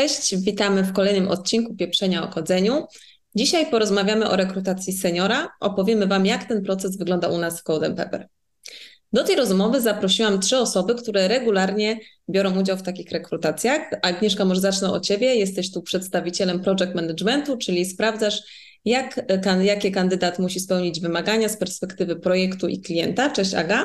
[0.00, 2.86] Cześć, witamy w kolejnym odcinku Pieprzenia o Kodzeniu.
[3.34, 5.48] Dzisiaj porozmawiamy o rekrutacji seniora.
[5.60, 8.28] Opowiemy Wam, jak ten proces wygląda u nas w Code Pepper.
[9.12, 12.00] Do tej rozmowy zaprosiłam trzy osoby, które regularnie
[12.30, 13.90] biorą udział w takich rekrutacjach.
[14.02, 15.34] Agnieszka, może zacznę od Ciebie.
[15.34, 18.42] Jesteś tu przedstawicielem project managementu, czyli sprawdzasz,
[18.84, 19.26] jak,
[19.60, 23.30] jakie kandydat musi spełnić wymagania z perspektywy projektu i klienta.
[23.30, 23.84] Cześć Aga.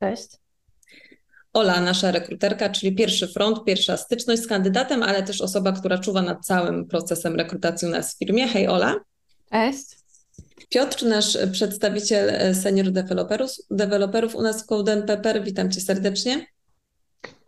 [0.00, 0.43] Cześć.
[1.54, 6.22] Ola, nasza rekruterka, czyli pierwszy front, pierwsza styczność z kandydatem, ale też osoba, która czuwa
[6.22, 8.48] nad całym procesem rekrutacji u nas w firmie.
[8.48, 8.96] Hej Ola.
[9.52, 9.84] Cześć.
[10.68, 15.44] Piotr, nasz przedstawiciel e, senior developerów, developerów u nas w Code Pepper.
[15.44, 16.46] Witam Cię serdecznie.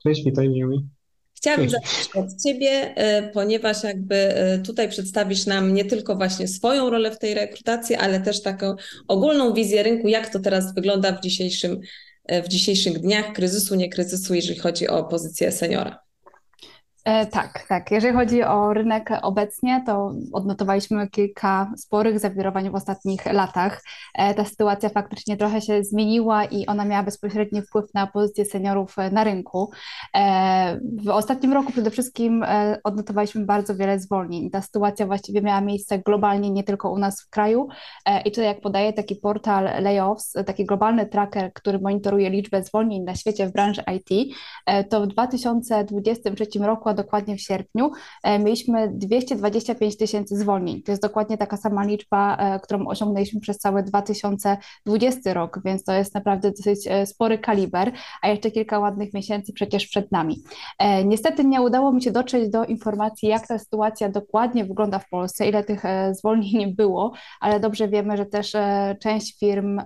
[0.02, 0.88] Cześć, witaj Miumi.
[1.34, 6.90] Chciałabym zacząć od Ciebie, e, ponieważ jakby e, tutaj przedstawisz nam nie tylko właśnie swoją
[6.90, 8.74] rolę w tej rekrutacji, ale też taką
[9.08, 11.80] ogólną wizję rynku, jak to teraz wygląda w dzisiejszym
[12.44, 16.05] w dzisiejszych dniach kryzysu, nie kryzysu, jeżeli chodzi o pozycję seniora?
[17.06, 17.90] E, tak, tak.
[17.90, 23.82] Jeżeli chodzi o rynek obecnie, to odnotowaliśmy kilka sporych zawirowań w ostatnich latach.
[24.14, 28.96] E, ta sytuacja faktycznie trochę się zmieniła i ona miała bezpośredni wpływ na pozycję seniorów
[29.12, 29.70] na rynku.
[30.14, 32.44] E, w ostatnim roku przede wszystkim
[32.84, 34.50] odnotowaliśmy bardzo wiele zwolnień.
[34.50, 37.68] Ta sytuacja właściwie miała miejsce globalnie, nie tylko u nas w kraju.
[38.24, 43.14] I tutaj, jak podaje taki portal Layoffs, taki globalny tracker, który monitoruje liczbę zwolnień na
[43.14, 44.34] świecie w branży IT,
[44.90, 47.90] to w 2023 roku dokładnie w sierpniu,
[48.22, 50.82] e, mieliśmy 225 tysięcy zwolnień.
[50.82, 55.92] To jest dokładnie taka sama liczba, e, którą osiągnęliśmy przez cały 2020 rok, więc to
[55.92, 60.42] jest naprawdę dosyć e, spory kaliber, a jeszcze kilka ładnych miesięcy przecież przed nami.
[61.04, 65.48] Niestety nie udało mi się dotrzeć do informacji, jak ta sytuacja dokładnie wygląda w Polsce,
[65.48, 65.82] ile tych
[66.12, 68.52] zwolnień było, ale dobrze wiemy, że też
[69.02, 69.80] część firm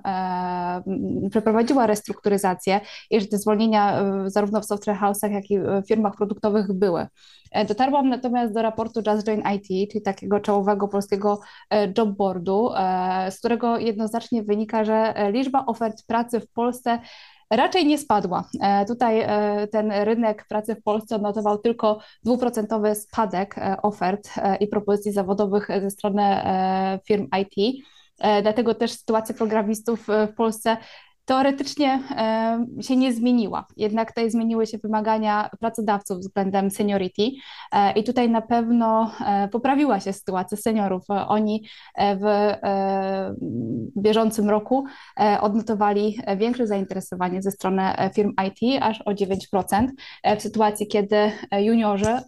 [1.31, 2.81] przeprowadziła restrukturyzację
[3.11, 7.00] i że te zwolnienia zarówno w software house'ach, jak i w firmach produktowych były.
[7.51, 13.31] E, dotarłam natomiast do raportu Just Join IT, czyli takiego czołowego polskiego e, jobboardu, e,
[13.31, 16.99] z którego jednoznacznie wynika, że liczba ofert pracy w Polsce
[17.51, 18.45] raczej nie spadła.
[18.89, 19.27] Tutaj
[19.73, 26.23] ten rynek pracy w Polsce odnotował tylko dwuprocentowy spadek ofert i propozycji zawodowych ze strony
[27.07, 27.85] firm IT.
[28.43, 30.77] Dlatego też sytuacja programistów w Polsce
[31.31, 33.67] teoretycznie e, się nie zmieniła.
[33.77, 37.23] Jednak tutaj zmieniły się wymagania pracodawców względem seniority
[37.73, 41.03] e, i tutaj na pewno e, poprawiła się sytuacja seniorów.
[41.29, 42.55] Oni w
[43.97, 44.85] bieżącym roku
[45.41, 47.83] odnotowali większe zainteresowanie ze strony
[48.15, 49.87] firm IT, aż o 9%,
[50.39, 52.19] w sytuacji, kiedy juniorzy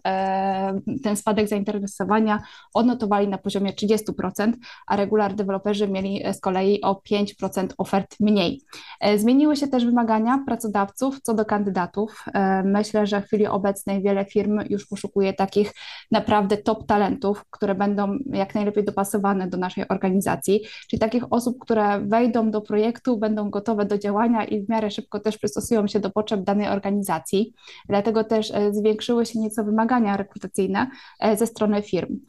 [1.03, 2.41] ten spadek zainteresowania
[2.73, 4.53] odnotowali na poziomie 30%,
[4.87, 8.61] a regular deweloperzy mieli z kolei o 5% ofert mniej.
[8.99, 12.25] E, zmieniły się też wymagania pracodawców co do kandydatów.
[12.33, 15.73] E, myślę, że w chwili obecnej wiele firm już poszukuje takich
[16.11, 21.99] naprawdę top talentów, które będą jak najlepiej dopasowane do naszej organizacji, czyli takich osób, które
[21.99, 26.09] wejdą do projektu, będą gotowe do działania i w miarę szybko też przystosują się do
[26.09, 27.53] potrzeb danej organizacji.
[27.89, 30.87] Dlatego też e, zwiększyły się nieco wymagania rekrutacyjne
[31.35, 32.19] ze strony firm.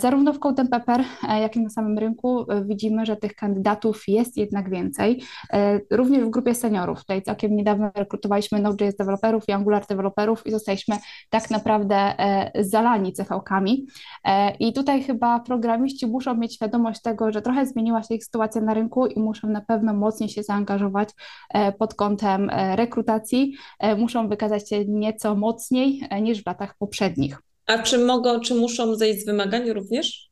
[0.00, 1.04] Zarówno w Code Pepper,
[1.40, 5.22] jak i na samym rynku widzimy, że tych kandydatów jest jednak więcej
[5.90, 6.98] również w grupie seniorów.
[6.98, 10.96] Tutaj całkiem niedawno rekrutowaliśmy Node.js deweloperów i Angular deweloperów i zostaliśmy
[11.30, 13.86] tak naprawdę e, zalani CV-kami.
[14.24, 18.60] E, I tutaj chyba programiści muszą mieć świadomość tego, że trochę zmieniła się ich sytuacja
[18.60, 21.08] na rynku i muszą na pewno mocniej się zaangażować
[21.50, 23.56] e, pod kątem rekrutacji.
[23.98, 27.38] Muszą wykazać się nieco mocniej niż w latach poprzednich.
[27.66, 30.30] A czy mogą, czy muszą zejść z wymagań również?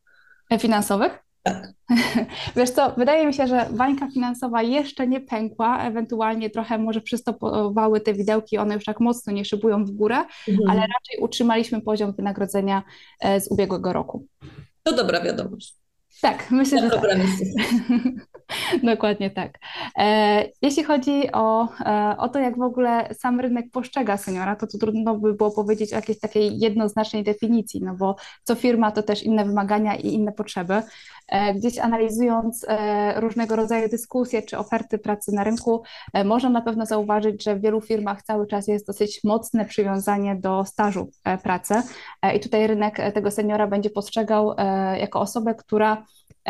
[0.58, 1.18] Finansowych?
[1.42, 1.72] Tak.
[2.56, 8.00] Wiesz co, wydaje mi się, że bańka finansowa jeszcze nie pękła, ewentualnie trochę może przystopowały
[8.00, 10.16] te widełki, one już tak mocno nie szybują w górę,
[10.48, 10.70] mhm.
[10.70, 12.82] ale raczej utrzymaliśmy poziom wynagrodzenia
[13.20, 14.26] e, z ubiegłego roku.
[14.82, 15.82] To dobra wiadomość.
[16.22, 17.00] Tak, myślę, że tak.
[18.92, 19.58] Dokładnie tak.
[19.98, 24.66] E, jeśli chodzi o, e, o to, jak w ogóle sam rynek postrzega seniora, to,
[24.66, 29.02] to trudno by było powiedzieć o jakiejś takiej jednoznacznej definicji, no bo co firma to
[29.02, 30.82] też inne wymagania i inne potrzeby.
[31.28, 32.66] E, gdzieś analizując
[33.16, 35.82] różnego rodzaju dyskusje czy oferty pracy na rynku,
[36.24, 40.64] można na pewno zauważyć, że w wielu firmach cały czas jest dosyć mocne przywiązanie do
[40.64, 41.10] stażu
[41.42, 41.74] pracy.
[42.36, 44.54] I tutaj rynek tego seniora będzie postrzegał
[44.98, 46.04] jako osobę, która E,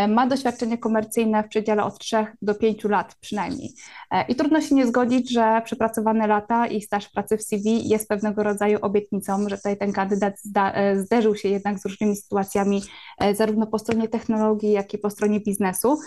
[0.08, 3.74] ma doświadczenie komercyjne w przedziale od 3 do 5 lat przynajmniej.
[4.10, 8.08] E, I trudno się nie zgodzić, że przepracowane lata i staż pracy w CV jest
[8.08, 12.82] pewnego rodzaju obietnicą, że tutaj ten kandydat e, zderzył się jednak z różnymi sytuacjami,
[13.34, 15.98] zarówno po stronie technologii, jak i po stronie biznesu.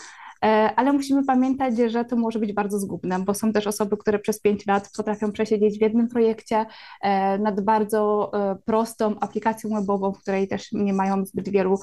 [0.76, 4.42] Ale musimy pamiętać, że to może być bardzo zgubne, bo są też osoby, które przez
[4.42, 6.66] pięć lat potrafią przesiedzieć w jednym projekcie
[7.40, 8.32] nad bardzo
[8.66, 11.80] prostą aplikacją webową, w której też nie mają zbyt wielu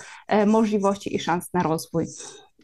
[0.47, 2.07] możliwości i szans na rozwój.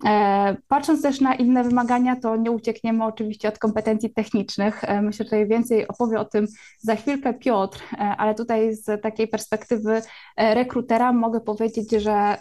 [0.07, 4.85] E, patrząc też na inne wymagania, to nie uciekniemy oczywiście od kompetencji technicznych.
[4.85, 6.47] E, myślę, że tutaj więcej opowie o tym
[6.79, 10.03] za chwilkę Piotr, e, ale tutaj z takiej perspektywy
[10.37, 12.39] rekrutera mogę powiedzieć, że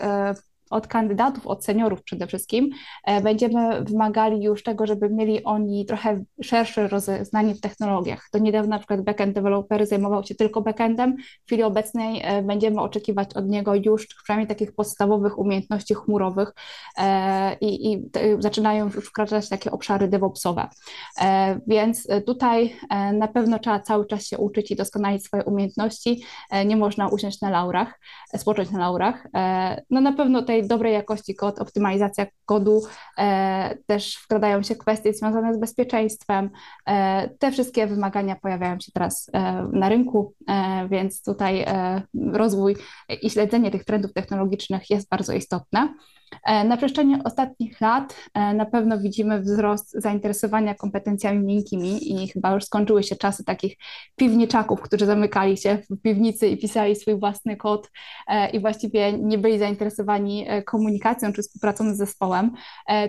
[0.69, 2.69] od kandydatów, od seniorów przede wszystkim,
[3.04, 8.30] e, będziemy wymagali już tego, żeby mieli oni trochę szersze rozeznanie w technologiach.
[8.34, 11.18] Do niedawna na przykład backend developer zajmował się tylko backendem.
[11.18, 16.54] W chwili obecnej e, będziemy oczekiwać od niego już przynajmniej takich podstawowych umiejętności chmurowych
[16.98, 18.08] e, i, i
[18.40, 20.68] zaczynają już wkraczać takie obszary DevOpsowe.
[21.68, 22.75] Więc tutaj
[23.13, 26.24] na pewno trzeba cały czas się uczyć i doskonalić swoje umiejętności.
[26.66, 28.00] Nie można usiąść na laurach,
[28.38, 29.28] spocząć na laurach.
[29.90, 32.81] No na pewno tutaj dobrej jakości kod, optymalizacja kodu,
[33.18, 36.50] e, też wkradają się kwestie związane z bezpieczeństwem.
[36.88, 40.33] E, te wszystkie wymagania pojawiają się teraz e, na rynku,
[40.89, 41.65] więc tutaj
[42.31, 42.75] rozwój
[43.21, 45.94] i śledzenie tych trendów technologicznych jest bardzo istotne.
[46.44, 52.53] E, na przestrzeni ostatnich lat e, na pewno widzimy wzrost zainteresowania kompetencjami miękkimi i chyba
[52.53, 53.77] już skończyły się czasy takich
[54.15, 57.91] piwniczaków, którzy zamykali się w piwnicy i pisali swój własny kod
[58.27, 62.51] e, i właściwie nie byli zainteresowani komunikacją czy współpracą z zespołem.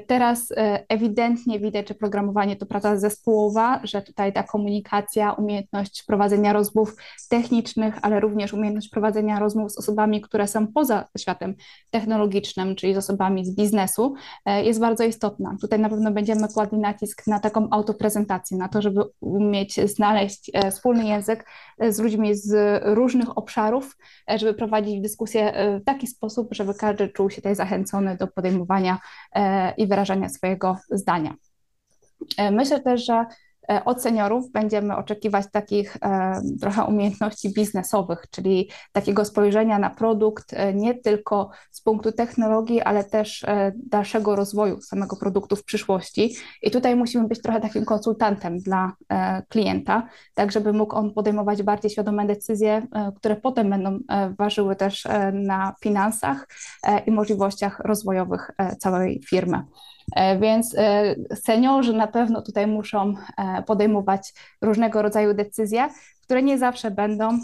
[0.06, 0.52] Teraz
[0.88, 6.96] ewidentnie widać, że programowanie to praca zespołowa, że tutaj ta komunikacja, umiejętność prowadzenia rozmów
[7.28, 11.54] technicznych, ale również umiejętność prowadzenia rozmów z osobami, które są poza światem
[11.90, 14.14] technologicznym, czyli z osobami z biznesu
[14.44, 15.56] e, jest bardzo istotna.
[15.60, 20.70] Tutaj na pewno będziemy kładli nacisk na taką autoprezentację, na to, żeby umieć znaleźć e,
[20.70, 21.46] wspólny język
[21.78, 23.96] e, z ludźmi z różnych obszarów,
[24.36, 28.98] żeby prowadzić dyskusję w taki sposób, żeby każdy czuł się tutaj zachęcony do podejmowania
[29.76, 31.34] i wyrażania swojego zdania.
[32.52, 33.24] Myślę też, że
[33.84, 40.74] od seniorów będziemy oczekiwać takich e, trochę umiejętności biznesowych, czyli takiego spojrzenia na produkt e,
[40.74, 46.36] nie tylko z punktu technologii, ale też dalszego rozwoju samego produktu w przyszłości.
[46.62, 48.92] I tutaj musimy być trochę takim konsultantem dla
[49.48, 52.86] klienta, tak żeby mógł on podejmować bardziej świadome decyzje,
[53.16, 53.98] które potem będą
[54.38, 56.48] ważyły też na finansach
[57.06, 59.62] i możliwościach rozwojowych całej firmy.
[60.16, 64.32] E, więc e, seniorzy na pewno tutaj muszą e, podejmować
[64.62, 65.88] różnego rodzaju decyzje,
[66.22, 67.38] które nie zawsze będą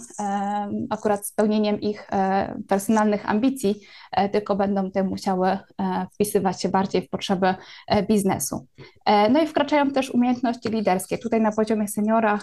[0.90, 2.08] akurat spełnieniem ich
[2.68, 3.80] personalnych ambicji,
[4.32, 5.58] tylko będą te musiały
[6.14, 7.54] wpisywać się bardziej w potrzeby
[8.08, 8.66] biznesu.
[9.30, 11.18] No i wkraczają też umiejętności liderskie.
[11.18, 12.38] Tutaj na poziomie seniora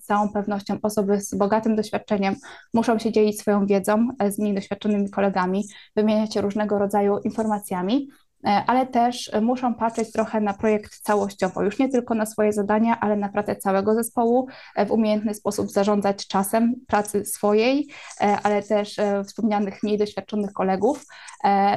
[0.00, 2.34] z całą pewnością osoby z bogatym doświadczeniem
[2.74, 5.64] muszą się dzielić swoją wiedzą z mniej doświadczonymi kolegami,
[5.96, 8.08] wymieniać się różnego rodzaju informacjami,
[8.44, 13.16] ale też muszą patrzeć trochę na projekt całościowo, już nie tylko na swoje zadania, ale
[13.16, 17.88] na pracę całego zespołu, e, w umiejętny sposób zarządzać czasem pracy swojej,
[18.20, 18.96] e, ale też
[19.26, 21.04] wspomnianych mniej doświadczonych kolegów,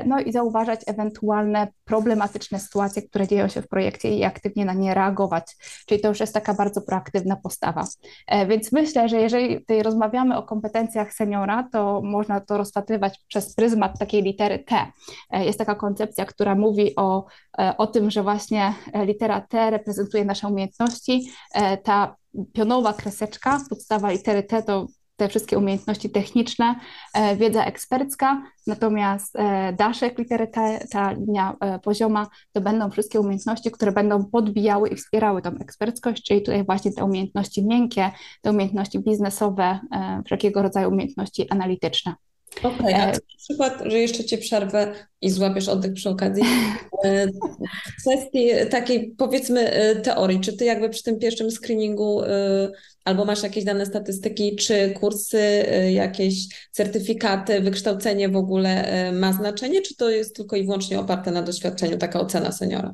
[0.06, 4.94] no i zauważać ewentualne problematyczne sytuacje, które dzieją się w projekcie i aktywnie na nie
[4.94, 5.56] reagować.
[5.88, 7.88] Czyli to już jest taka bardzo proaktywna postawa.
[8.48, 14.00] Więc myślę, że jeżeli tutaj rozmawiamy o kompetencjach seniora, to można to rozpatrywać przez pryzmat
[14.00, 14.76] takiej litery T.
[15.32, 17.26] Jest taka koncepcja, która która mówi o,
[17.60, 21.32] e, o tym, że właśnie e, litera T reprezentuje nasze umiejętności.
[21.54, 22.16] E, ta
[22.54, 26.76] pionowa kreseczka, podstawa litery T to te wszystkie umiejętności techniczne,
[27.38, 29.34] wiedza ekspercka, natomiast
[29.78, 35.42] daszek litery T, ta linia pozioma, to będą wszystkie umiejętności, które będą podbijały i wspierały
[35.42, 39.80] tą eksperckość, czyli tutaj właśnie te umiejętności miękkie, te umiejętności biznesowe,
[40.26, 42.16] wszelkiego rodzaju umiejętności analityczne.
[42.60, 46.44] Okej, okay, a na przykład, że jeszcze Cię przerwę i złapiesz oddech przy okazji,
[47.04, 52.72] e, w kwestii takiej powiedzmy e, teorii, czy Ty jakby przy tym pierwszym screeningu e,
[53.06, 56.36] albo masz jakieś dane statystyki, czy kursy, jakieś
[56.72, 61.98] certyfikaty, wykształcenie w ogóle ma znaczenie, czy to jest tylko i wyłącznie oparte na doświadczeniu
[61.98, 62.94] taka ocena seniora?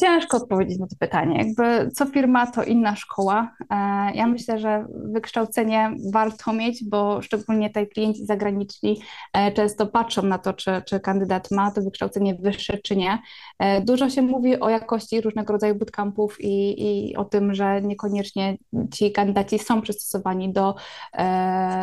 [0.00, 1.38] Ciężko odpowiedzieć na to pytanie.
[1.38, 3.56] Jakby co firma, to inna szkoła.
[3.70, 3.74] E,
[4.14, 9.00] ja myślę, że wykształcenie warto mieć, bo szczególnie tutaj klienci zagraniczni
[9.32, 13.18] e, często patrzą na to, czy, czy kandydat ma to wykształcenie wyższe, czy nie.
[13.58, 18.56] E, dużo się mówi o jakości różnego rodzaju bootcampów i, i o tym, że niekoniecznie
[18.94, 20.74] ci kandydaci są przystosowani do,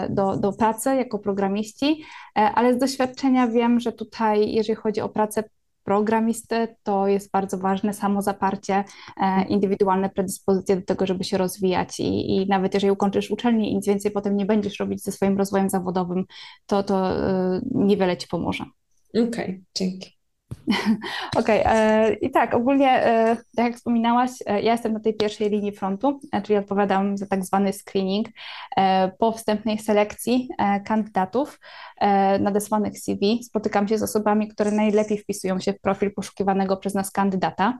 [0.09, 2.03] do, do pracy jako programiści,
[2.35, 5.43] ale z doświadczenia wiem, że tutaj, jeżeli chodzi o pracę
[5.83, 8.83] programisty, to jest bardzo ważne samo zaparcie,
[9.17, 13.75] e, indywidualne predyspozycje do tego, żeby się rozwijać i, i nawet jeżeli ukończysz uczelnię i
[13.75, 16.25] nic więcej potem nie będziesz robić ze swoim rozwojem zawodowym,
[16.65, 18.65] to, to e, niewiele Ci pomoże.
[19.09, 20.22] Okej, okay, dzięki.
[21.39, 25.49] Okej, e, i tak, ogólnie, e, tak jak wspominałaś, e, ja jestem na tej pierwszej
[25.49, 28.27] linii frontu, czyli odpowiadam za tak zwany screening
[29.19, 30.49] po wstępnej selekcji
[30.85, 31.59] kandydatów
[32.39, 33.43] nadesłanych CV.
[33.43, 37.77] Spotykam się z osobami, które najlepiej wpisują się w profil poszukiwanego przez nas kandydata.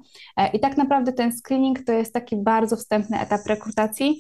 [0.54, 4.20] I tak naprawdę ten screening to jest taki bardzo wstępny etap rekrutacji,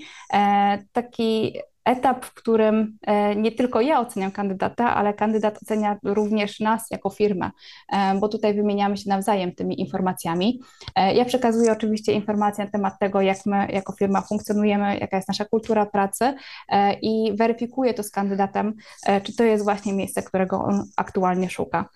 [0.91, 1.53] taki
[1.85, 7.09] etap, w którym e, nie tylko ja oceniam kandydata, ale kandydat ocenia również nas jako
[7.09, 7.51] firmę,
[7.93, 10.59] e, bo tutaj wymieniamy się nawzajem tymi informacjami.
[10.95, 15.27] E, Ja przekazuję oczywiście informacje na temat tego, jak my jako firma funkcjonujemy, jaka jest
[15.27, 16.33] nasza kultura pracy
[17.01, 18.73] i weryfikuję to z kandydatem,
[19.23, 21.89] czy to jest właśnie miejsce, którego on aktualnie szuka.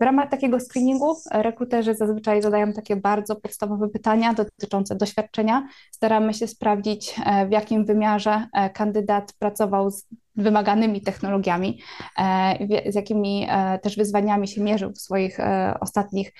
[0.00, 5.68] W ramach takiego screeningu rekruterzy zazwyczaj zadają takie bardzo podstawowe pytania dotyczące doświadczenia.
[5.92, 7.14] Staramy się sprawdzić,
[7.48, 11.80] w jakim wymiarze e, kandydat pracował z wymaganymi technologiami,
[12.18, 16.32] e, z jakimi e, też wyzwaniami się mierzył w swoich e, ostatnich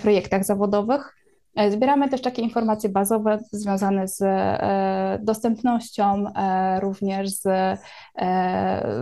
[0.00, 1.23] projektach zawodowych.
[1.56, 7.44] E, Zbieramy też takie informacje bazowe związane z e, dostępnością, e, również z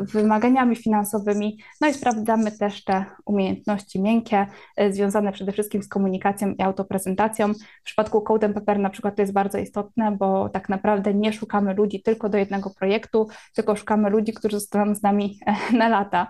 [0.02, 4.46] wymaganiami finansowymi, no i sprawdzamy też te umiejętności miękkie,
[4.90, 7.54] związane przede wszystkim z komunikacją i autoprezentacją.
[7.54, 11.74] W przypadku Code Pepper na przykład to jest bardzo istotne, bo tak naprawdę nie szukamy
[11.74, 15.38] ludzi tylko do jednego projektu, tylko szukamy ludzi, którzy zostaną z nami
[15.78, 16.26] na lata,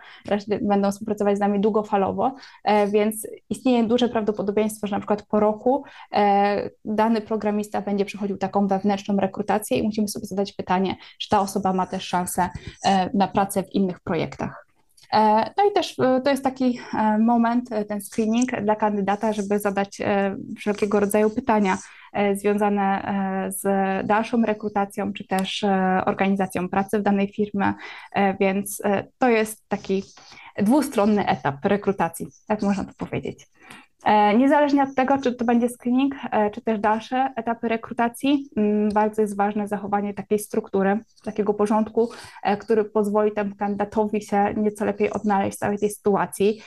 [0.62, 2.35] będą współpracować z nami długofalowo,
[2.88, 5.85] więc istnieje duże prawdopodobieństwo, że na przykład po roku
[6.85, 11.73] dany programista będzie przechodził taką wewnętrzną rekrutację i musimy sobie zadać pytanie, czy ta osoba
[11.73, 12.49] ma też szansę
[12.85, 14.66] e, na pracę w innych projektach.
[15.12, 19.33] E, No i też e, to jest taki e, moment, e, ten screening dla kandydata,
[19.33, 21.78] żeby zadać e, wszelkiego rodzaju pytania
[22.12, 23.62] e, związane e, z
[24.07, 27.75] dalszą rekrutacją, czy też e, organizacją pracy w danej firmie,
[28.12, 30.02] E, więc e, to jest taki
[30.59, 33.47] dwustronny etap rekrutacji, tak można to powiedzieć.
[34.04, 38.88] E, Niezależnie od tego, czy to będzie screening, e, czy też dalsze etapy rekrutacji, mm,
[38.88, 42.11] bardzo jest ważne zachowanie takiej struktury, takiego porządku,
[42.42, 46.62] e, który pozwoli temu kandydatowi się nieco lepiej odnaleźć w całej tej sytuacji.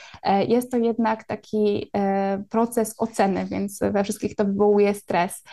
[0.48, 1.90] Jest to jednak taki
[2.50, 5.44] proces oceny, więc we wszystkich to wywołuje stres.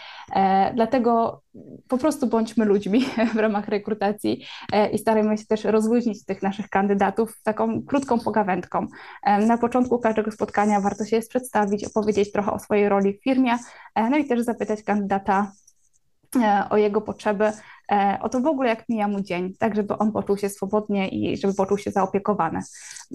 [0.75, 1.41] Dlatego
[1.87, 4.45] po prostu bądźmy ludźmi w ramach rekrutacji
[4.91, 8.87] i starajmy się też rozluźnić tych naszych kandydatów taką krótką pogawędką.
[9.47, 13.57] Na początku każdego spotkania warto się jest przedstawić, opowiedzieć trochę o swojej roli w firmie,
[13.95, 15.51] e, no i też zapytać kandydata
[16.35, 17.51] e, o jego potrzeby,
[17.91, 21.07] e, o to w ogóle jak mija mu dzień, tak żeby on poczuł się swobodnie
[21.07, 22.59] i żeby poczuł się zaopiekowany.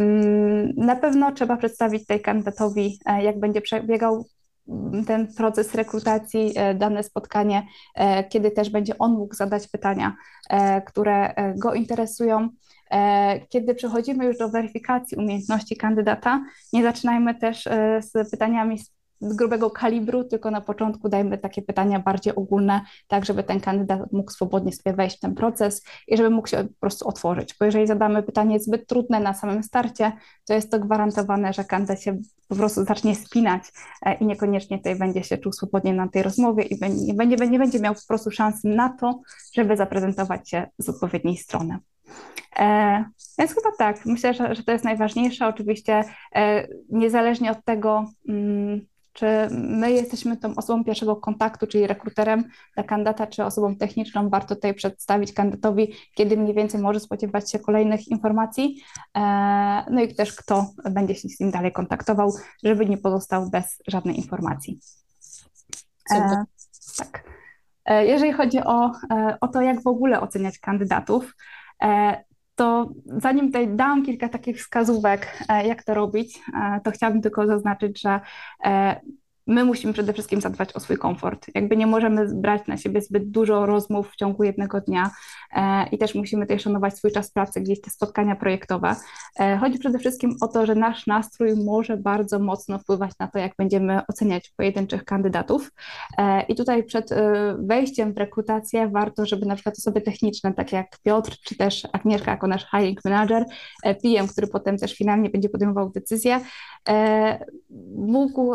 [0.00, 4.26] Mm, Na pewno trzeba przedstawić tej kandydatowi, jak będzie przebiegał
[4.68, 7.66] mm, ten proces rekrutacji, dane spotkanie,
[8.28, 10.16] kiedy też będzie on mógł zadać pytania,
[10.86, 12.48] które go interesują.
[12.90, 18.78] E, Kiedy przechodzimy już do weryfikacji umiejętności kandydata, nie zaczynajmy też e, z pytaniami
[19.21, 24.12] z grubego kalibru, tylko na początku dajmy takie pytania bardziej ogólne, tak żeby ten kandydat
[24.12, 27.54] mógł swobodnie sobie wejść w ten proces i żeby mógł się po prostu otworzyć.
[27.61, 30.12] Bo jeżeli zadamy pytanie zbyt trudne na samym starcie,
[30.47, 32.18] to jest to gwarantowane, że kandydat się
[32.49, 33.62] po prostu zacznie spinać
[34.02, 37.59] e, i niekoniecznie tutaj będzie się czuł swobodnie na tej rozmowie i nie będzie, nie
[37.59, 39.21] będzie miał po prostu szansy na to,
[39.54, 41.78] żeby zaprezentować się z odpowiedniej strony.
[42.58, 43.04] E,
[43.38, 45.46] Więc chyba tak, myślę, że, że to jest najważniejsze.
[45.46, 52.44] Oczywiście e, niezależnie od tego, mm, czy my jesteśmy tą osobą pierwszego kontaktu, czyli rekruterem
[52.75, 57.58] dla kandydata, czy osobą techniczną, warto tutaj przedstawić kandydatowi, kiedy mniej więcej może spodziewać się
[57.58, 58.82] kolejnych informacji,
[59.16, 59.20] e,
[59.90, 62.32] no i też kto będzie się z nim dalej kontaktował,
[62.64, 64.80] żeby nie pozostał bez żadnej informacji.
[66.14, 66.44] E,
[66.98, 67.25] tak.
[68.06, 68.92] Jeżeli chodzi o,
[69.40, 71.34] o to, jak w ogóle oceniać kandydatów,
[72.58, 77.47] to zanim tutaj dam kilka takich wskazówek, e, jak to robić, e, to chciałabym tylko
[77.47, 78.20] zaznaczyć, że
[78.64, 79.00] e,
[79.48, 81.46] my musimy przede wszystkim zadbać o swój komfort.
[81.54, 85.10] Jakby nie możemy brać na siebie zbyt dużo rozmów w ciągu jednego dnia
[85.52, 88.96] e, i też musimy tutaj szanować swój czas pracy, gdzieś te spotkania projektowe.
[89.40, 93.38] E, Chodzi przede wszystkim o to, że nasz nastrój może bardzo mocno wpływać na to,
[93.38, 95.72] jak będziemy oceniać pojedynczych kandydatów.
[96.18, 97.10] E, I tutaj przed
[97.58, 102.30] wejściem w rekrutację warto, żeby na przykład osoby techniczne, takie jak Piotr, czy też Agnieszka
[102.30, 103.44] jako nasz hiring manager,
[103.82, 106.40] PM, który potem też finalnie będzie podejmował decyzję,
[107.96, 108.54] mógł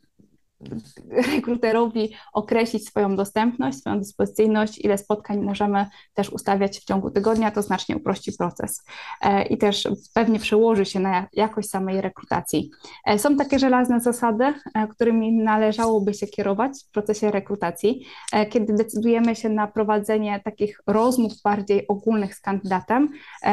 [1.35, 7.61] rekruterowi określić swoją dostępność, swoją dyspozycyjność, ile spotkań możemy też ustawiać w ciągu tygodnia, to
[7.61, 8.83] znacznie uprości proces
[9.21, 12.71] e, i też pewnie przełoży się na jakość samej rekrutacji.
[13.05, 18.05] E, są takie żelazne zasady, e, którymi należałoby się kierować w procesie rekrutacji,
[18.49, 23.09] kiedy decydujemy się na prowadzenie takich rozmów bardziej ogólnych z kandydatem,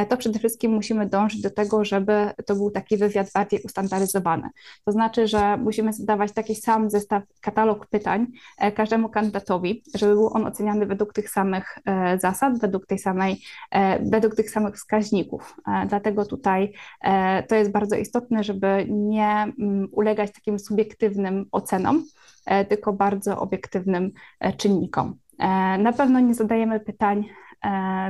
[0.09, 4.49] to przede wszystkim musimy dążyć do tego, żeby to był taki wywiad bardziej ustandaryzowany.
[4.85, 8.27] To znaczy, że musimy zadawać taki sam zestaw, katalog pytań
[8.59, 13.43] e, każdemu kandydatowi, żeby był on oceniany według tych samych e, zasad, według tej samej,
[13.71, 15.57] e, według tych samych wskaźników.
[15.89, 16.73] Dlatego tutaj
[17.49, 22.05] to jest bardzo istotne, żeby nie mm, ulegać takim subiektywnym ocenom,
[22.69, 24.13] tylko bardzo obiektywnym
[24.57, 25.17] czynnikom.
[25.79, 27.25] Na pewno nie zadajemy pytań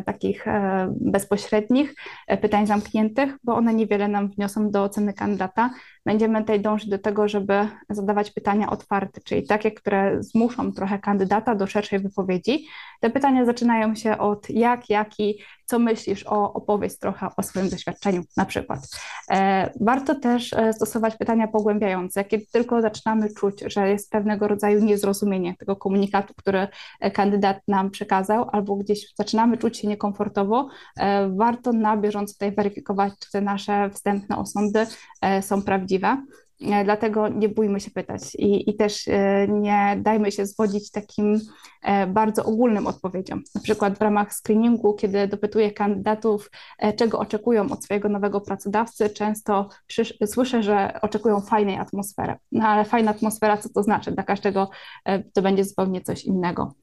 [0.07, 0.47] takich
[0.91, 1.95] bezpośrednich,
[2.41, 5.71] pytań zamkniętych, bo one niewiele nam wniosą do oceny kandydata.
[6.09, 11.55] Będziemy tutaj dążyć do tego, żeby zadawać pytania otwarte, czyli takie, które zmuszą trochę kandydata
[11.55, 12.67] do szerszej wypowiedzi.
[13.01, 18.23] Te pytania zaczynają się od jak, jaki, co myślisz o, opowiedz trochę o swoim doświadczeniu
[18.37, 18.81] na przykład.
[19.81, 25.77] warto też stosować pytania pogłębiające, kiedy tylko zaczynamy czuć, że jest pewnego rodzaju niezrozumienie tego
[25.77, 26.69] komunikatu, który
[27.13, 33.13] kandydat nam przekazał, albo gdzieś zaczynamy czuć się niekomfortowo, e, warto na bieżąco tutaj weryfikować,
[33.21, 34.87] czy te nasze wstępne osądy
[35.21, 35.98] e, są prawdziwe.
[36.61, 41.41] E, dlatego nie bójmy się pytać i, i też e, nie dajmy się zwodzić takim
[41.83, 43.43] e, bardzo ogólnym odpowiedziom.
[43.55, 46.51] Na przykład w ramach screeningu, kiedy dopytuję kandydatów,
[46.97, 49.69] czego oczekują od swojego nowego pracodawcy, często
[50.27, 52.35] słyszę, że oczekują fajnej atmosfery.
[52.53, 54.13] No ale fajna atmosfera, co to znaczy?
[54.13, 54.71] Dla każdego
[55.35, 56.75] to będzie zupełnie coś innego.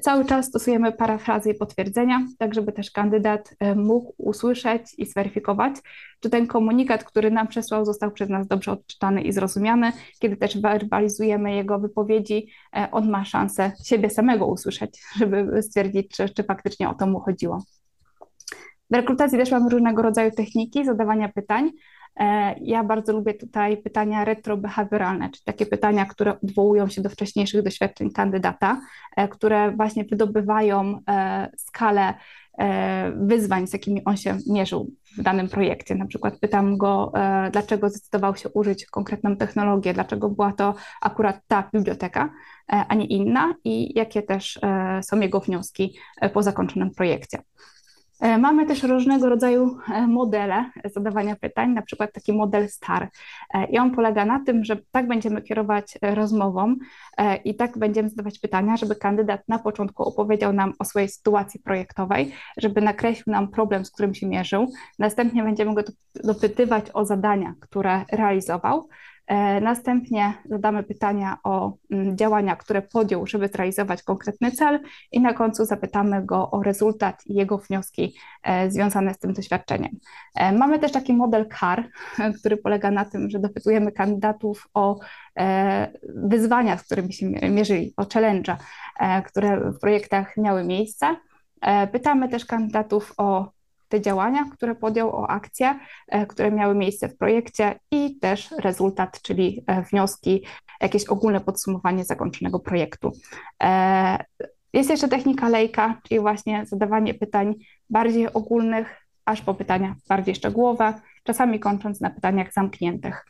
[0.00, 5.74] Cały czas stosujemy parafrazy i potwierdzenia, tak żeby też kandydat mógł usłyszeć i zweryfikować,
[6.24, 9.92] czy ten komunikat, który nam przesłał, został przez nas dobrze odczytany i zrozumiany.
[10.18, 16.28] Kiedy też werbalizujemy jego wypowiedzi, e, on ma szansę siebie samego usłyszeć, żeby stwierdzić, czy,
[16.28, 17.62] czy faktycznie o to mu chodziło.
[18.90, 21.70] W rekrutacji też mamy różnego rodzaju techniki zadawania pytań.
[22.16, 27.62] E, ja bardzo lubię tutaj pytania retrobehawioralne, czyli takie pytania, które odwołują się do wcześniejszych
[27.62, 28.80] doświadczeń kandydata,
[29.16, 30.98] e, które właśnie wydobywają
[31.56, 32.14] skalę
[33.16, 35.94] wyzwań, z jakimi on się mierzył w danym projekcie.
[35.94, 41.40] Na przykład pytam go, e, dlaczego zdecydował się użyć konkretną technologię, dlaczego była to akurat
[41.46, 42.30] ta biblioteka,
[42.72, 45.98] e, a nie inna i jakie też e, są jego wnioski
[46.32, 47.38] po zakończonym projekcie.
[48.20, 53.08] E, mamy też różnego rodzaju e, modele zadawania pytań, na przykład taki model STAR.
[53.54, 56.74] E, I on polega na tym, że tak będziemy kierować rozmową
[57.44, 62.32] i tak będziemy zadawać pytania, żeby kandydat na początku opowiedział nam o swojej sytuacji projektowej,
[62.56, 64.66] żeby nakreślił nam problem, z którym się mierzył.
[64.98, 65.82] Następnie będziemy go
[66.24, 68.88] dopytywać o zadania, które realizował.
[69.26, 74.80] E, następnie zadamy pytania o mm, działania, które podjął, żeby zrealizować konkretny cel,
[75.12, 79.90] i na końcu zapytamy go o rezultat i jego wnioski e, związane z tym doświadczeniem.
[80.34, 81.88] E, mamy też taki model CAR,
[82.40, 84.98] który polega na tym, że dopytujemy kandydatów o
[86.14, 88.56] wyzwania, z którymi się mierzyli, o challenge,
[89.26, 91.16] które w projektach miały miejsce.
[91.92, 93.50] Pytamy też kandydatów o
[93.88, 99.22] te działania, które podjął, o akcje, e, które miały miejsce w projekcie i też rezultat,
[99.22, 100.44] czyli e, wnioski,
[100.80, 103.12] jakieś ogólne podsumowanie zakończonego projektu.
[103.62, 104.24] E,
[104.72, 107.54] jest jeszcze technika lejka, czyli właśnie zadawanie pytań
[107.90, 110.94] bardziej ogólnych, aż po pytania bardziej szczegółowe,
[111.24, 113.26] czasami kończąc na pytaniach zamkniętych.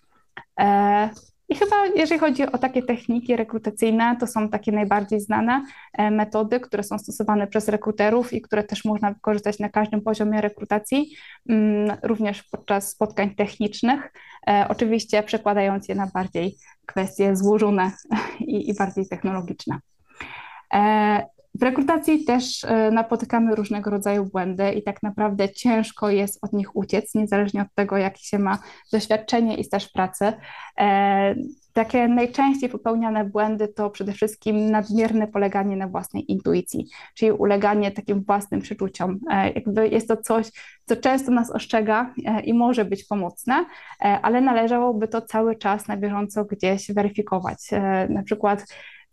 [1.49, 6.61] I chyba jeżeli chodzi o takie techniki rekrutacyjne, to są takie najbardziej znane e, metody,
[6.61, 11.17] które są stosowane przez rekruterów i które też można wykorzystać na każdym poziomie rekrutacji,
[11.49, 14.13] mm, również podczas spotkań technicznych,
[14.49, 17.93] e, oczywiście przekładając je na bardziej kwestie złożone
[18.41, 19.79] i, i bardziej technologiczne.
[21.55, 26.77] W rekrutacji też e, napotykamy różnego rodzaju błędy i tak naprawdę ciężko jest od nich
[26.77, 28.59] uciec, niezależnie od tego, jakie się ma
[28.93, 30.33] doświadczenie i staż pracy.
[30.81, 31.35] E,
[31.73, 38.23] takie najczęściej popełniane błędy to przede wszystkim nadmierne poleganie na własnej intuicji, czyli uleganie takim
[38.23, 39.19] własnym przeczuciom.
[39.31, 40.51] E, jakby jest to coś,
[40.85, 42.15] co często nas ostrzega
[42.45, 43.65] i może być pomocne,
[44.23, 47.59] ale należałoby to cały czas na bieżąco gdzieś weryfikować.
[48.09, 48.65] Na przykład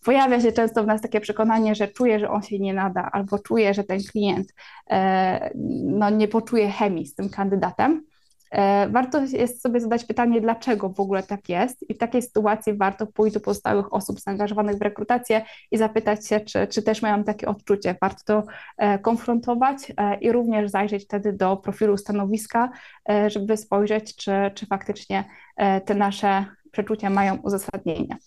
[0.05, 3.39] pojawia się często w nas takie przekonanie, że czuję, że on się nie nada, albo
[3.39, 4.53] czuję, że ten klient
[4.89, 5.51] e,
[5.83, 8.05] no, nie poczuje chemii z tym kandydatem.
[8.51, 12.73] E, warto jest sobie zadać pytanie, dlaczego w ogóle tak jest, i w takiej sytuacji
[12.73, 17.23] warto pójść do pozostałych osób zaangażowanych w rekrutację i zapytać się, czy, czy też mają
[17.23, 17.95] takie odczucie.
[18.01, 18.43] Warto to
[18.77, 22.69] e, konfrontować i również zajrzeć wtedy do profilu stanowiska,
[23.27, 25.23] żeby spojrzeć, czy, czy faktycznie
[25.85, 28.17] te nasze przeczucia mają uzasadnienie.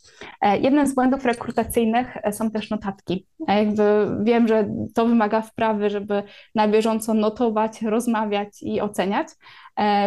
[0.40, 3.26] E, Jednym z błędów rekrutacyjnych e, są też notatki.
[3.48, 6.22] E, Jakby wiem, że to wymaga wprawy, żeby
[6.54, 9.28] na bieżąco notować, rozmawiać i oceniać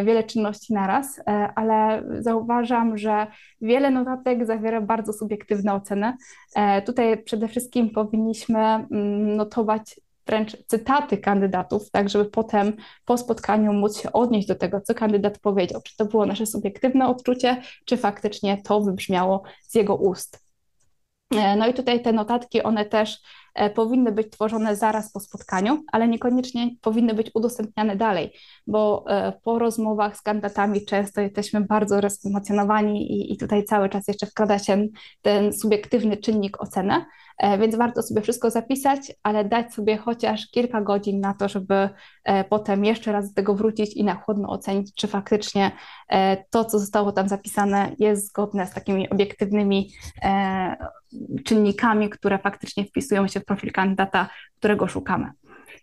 [0.06, 1.22] wiele czynności naraz,
[1.56, 3.28] ale zauważam, że
[3.62, 6.14] wiele notatek zawiera bardzo subiektywne oceny.
[6.86, 12.74] Tutaj przede wszystkim powinniśmy mm, notować wręcz cytaty kandydatów, tak żeby potem
[13.06, 15.82] po spotkaniu móc się odnieść do tego, co kandydat powiedział.
[15.82, 20.48] Czy to było nasze subiektywne odczucie, czy faktycznie to wybrzmiało z jego ust.
[21.36, 23.20] E, No i tutaj te notatki, one też
[23.56, 28.34] e, powinny być tworzone zaraz po spotkaniu, ale niekoniecznie powinny być udostępniane dalej,
[28.68, 34.08] bo e, po rozmowach z kandydatami często jesteśmy bardzo rozemocjonowani i, i tutaj cały czas
[34.08, 34.88] jeszcze wkrada się
[35.22, 37.06] ten subiektywny czynnik oceny,
[37.60, 41.90] więc warto sobie wszystko zapisać, ale dać sobie chociaż kilka godzin na to, żeby
[42.24, 45.72] e, potem jeszcze raz do tego wrócić i na chłodno ocenić, czy faktycznie
[46.10, 49.92] e, to, co zostało tam zapisane, jest zgodne z takimi obiektywnymi
[50.24, 50.76] e,
[51.46, 55.32] czynnikami, które faktycznie wpisują się w profil kandydata, którego szukamy.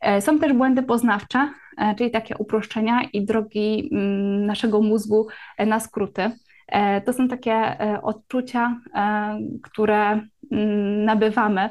[0.01, 5.27] E, Są też błędy poznawcze, e, czyli takie uproszczenia i drogi mm, naszego mózgu
[5.59, 6.31] e, na skróty.
[6.69, 10.21] E, To są takie e, odczucia, e, które
[10.53, 11.71] mm, nabywamy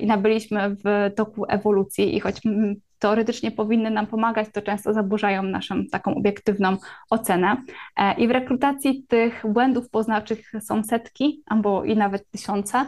[0.00, 5.42] i nabyliśmy w toku ewolucji i choć mm, teoretycznie powinny nam pomagać, to często zaburzają
[5.42, 6.76] naszą taką obiektywną
[7.10, 7.56] ocenę.
[8.16, 12.84] I w rekrutacji tych błędów poznawczych są setki albo i nawet tysiące.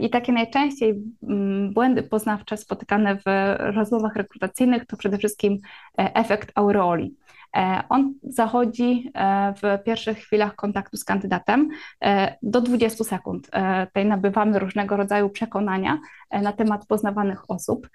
[0.00, 3.22] I takie najczęściej mm, błędy poznawcze spotykane w
[3.58, 5.58] rozmowach rekrutacyjnych to przede wszystkim
[5.96, 7.16] efekt aureoli.
[7.56, 11.68] E, On zachodzi e, w pierwszych chwilach kontaktu z kandydatem
[12.04, 13.50] e, do 20 sekund.
[13.86, 15.98] Tutaj nabywamy różnego rodzaju przekonania
[16.42, 17.88] na temat poznawanych osób.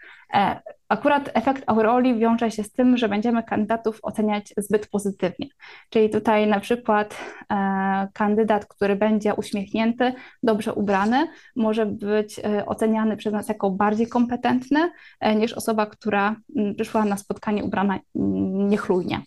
[0.89, 5.47] Akurat efekt aureoli wiąże się z tym, że będziemy kandydatów oceniać zbyt pozytywnie.
[5.89, 7.17] Czyli tutaj na przykład
[8.13, 14.91] kandydat, który będzie uśmiechnięty, dobrze ubrany, może być oceniany przez nas jako bardziej kompetentny
[15.35, 16.35] niż osoba, która
[16.75, 17.99] przyszła na spotkanie ubrana
[18.67, 19.21] niechlujnie.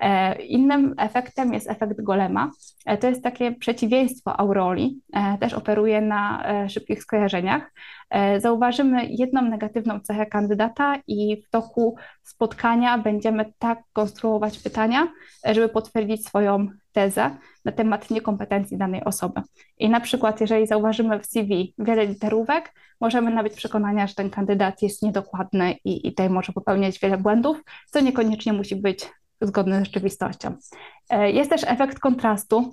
[0.00, 2.50] E, Innym efektem jest efekt golema.
[2.86, 7.72] E, To jest takie przeciwieństwo aureoli, e, też operuje na szybkich skojarzeniach.
[8.38, 15.08] Zauważymy jedną negatywną cechę kandydata i w toku spotkania będziemy tak konstruować pytania,
[15.44, 17.30] żeby potwierdzić swoją tezę
[17.64, 19.40] na temat niekompetencji danej osoby.
[19.78, 24.82] I na przykład, jeżeli zauważymy w CV wiele literówek, możemy nabyć przekonania, że ten kandydat
[24.82, 29.08] jest niedokładny i, i tutaj może popełniać wiele błędów, co niekoniecznie musi być
[29.40, 30.56] zgodne z rzeczywistością.
[31.10, 32.72] E, Jest też efekt kontrastu.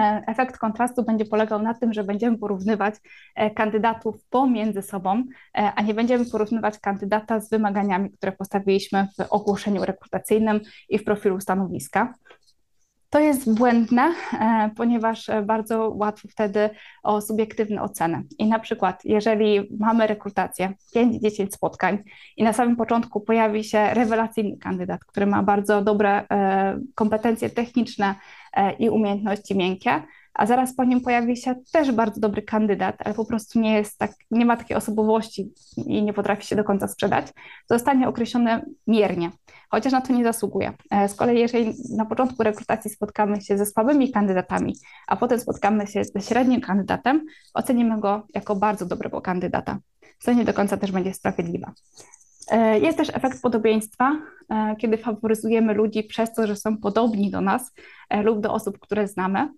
[0.00, 2.94] E, Efekt kontrastu będzie polegał na tym, że będziemy porównywać
[3.34, 9.84] e, kandydatów pomiędzy sobą, a nie będziemy porównywać kandydata z wymaganiami, które postawiliśmy w ogłoszeniu
[9.84, 12.14] rekrutacyjnym i w profilu stanowiska.
[13.10, 16.70] To jest błędne, e, ponieważ e, bardzo łatwo wtedy
[17.02, 18.22] o subiektywne oceny.
[18.38, 22.02] I na przykład, jeżeli mamy rekrutację, 5-10 spotkań
[22.36, 28.14] i na samym początku pojawi się rewelacyjny kandydat, który ma bardzo dobre e, kompetencje techniczne
[28.78, 30.02] i umiejętności miękkie,
[30.34, 33.98] a zaraz po nim pojawi się też bardzo dobry kandydat, ale po prostu nie jest
[33.98, 37.26] tak, nie ma takiej osobowości i nie potrafi się do końca sprzedać,
[37.70, 39.30] zostanie określone miernie,
[39.70, 40.72] chociaż na to nie zasługuje.
[40.90, 44.74] E, Z kolei, jeżeli na początku rekrutacji spotkamy się ze słabymi kandydatami,
[45.06, 49.78] a potem spotkamy się ze średnim kandydatem, ocenimy go jako bardzo dobrego kandydata,
[50.18, 51.72] co nie do końca też będzie sprawiedliwe.
[52.50, 54.16] E, Jest też efekt podobieństwa,
[54.48, 57.72] e, kiedy faworyzujemy ludzi przez to, że są podobni do nas
[58.24, 59.48] lub do osób, które znamy.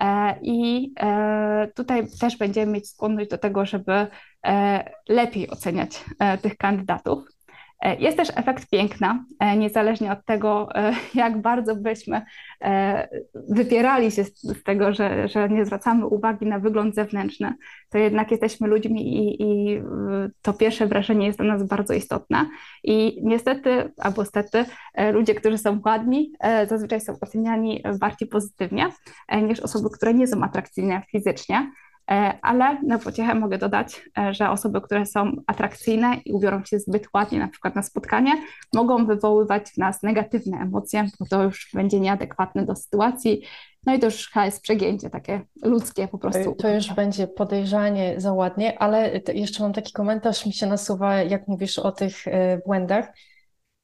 [0.00, 4.06] E, I e, tutaj też będziemy mieć skłonność do tego, żeby
[4.46, 6.04] e, lepiej oceniać
[6.42, 7.37] tych kandydatów.
[7.80, 12.22] E, Jest też efekt piękna, e, niezależnie od tego, e, jak bardzo byśmy
[13.48, 17.54] wypierali się z tego, że, że nie zwracamy uwagi na wygląd zewnętrzny,
[17.90, 19.82] to jednak jesteśmy ludźmi i, i
[20.42, 22.46] to pierwsze wrażenie jest dla nas bardzo istotne.
[22.84, 24.64] I niestety, albo stety,
[25.12, 26.32] ludzie, którzy są ładni,
[26.68, 28.88] zazwyczaj są oceniani bardziej pozytywnie
[29.42, 31.70] niż osoby, które nie są atrakcyjne fizycznie.
[32.10, 36.78] E, Ale na pociechę mogę dodać, e, że osoby, które są atrakcyjne i ubiorą się
[36.78, 38.32] zbyt ładnie, na przykład na spotkanie,
[38.74, 43.42] mogą wywoływać w nas negatywne emocje, bo to już będzie nieadekwatne do sytuacji.
[43.86, 46.54] No i to już chyba jest przegięcie takie ludzkie po prostu.
[46.54, 51.48] To już będzie podejrzanie za ładnie, ale jeszcze mam taki komentarz, mi się nasuwa, jak
[51.48, 53.12] mówisz o tych e, błędach.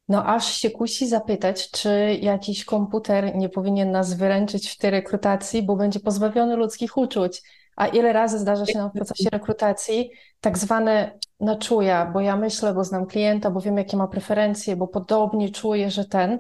[0.09, 5.63] No aż się kusi zapytać, czy jakiś komputer nie powinien nas wyręczyć w tej rekrutacji,
[5.63, 7.43] bo będzie pozbawiony ludzkich uczuć.
[7.77, 10.11] A ile razy zdarza się nam w procesie rekrutacji
[10.41, 14.77] tak zwane na czuja, bo ja myślę, bo znam klienta, bo wiem, jakie ma preferencje,
[14.77, 16.39] bo podobnie czuję, że ten.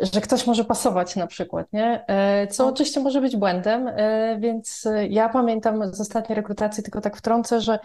[0.00, 2.04] że ktoś może pasować na przykład, nie?
[2.08, 7.00] E, Co oczywiście może być błędem, e, więc e, ja pamiętam z ostatniej rekrutacji, tylko
[7.00, 7.78] tak wtrącę, że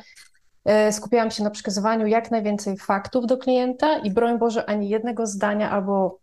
[0.92, 5.72] skupiałam się na przekazywaniu jak najwięcej faktów do klienta i broń Boże ani jednego zdania
[5.72, 6.20] albo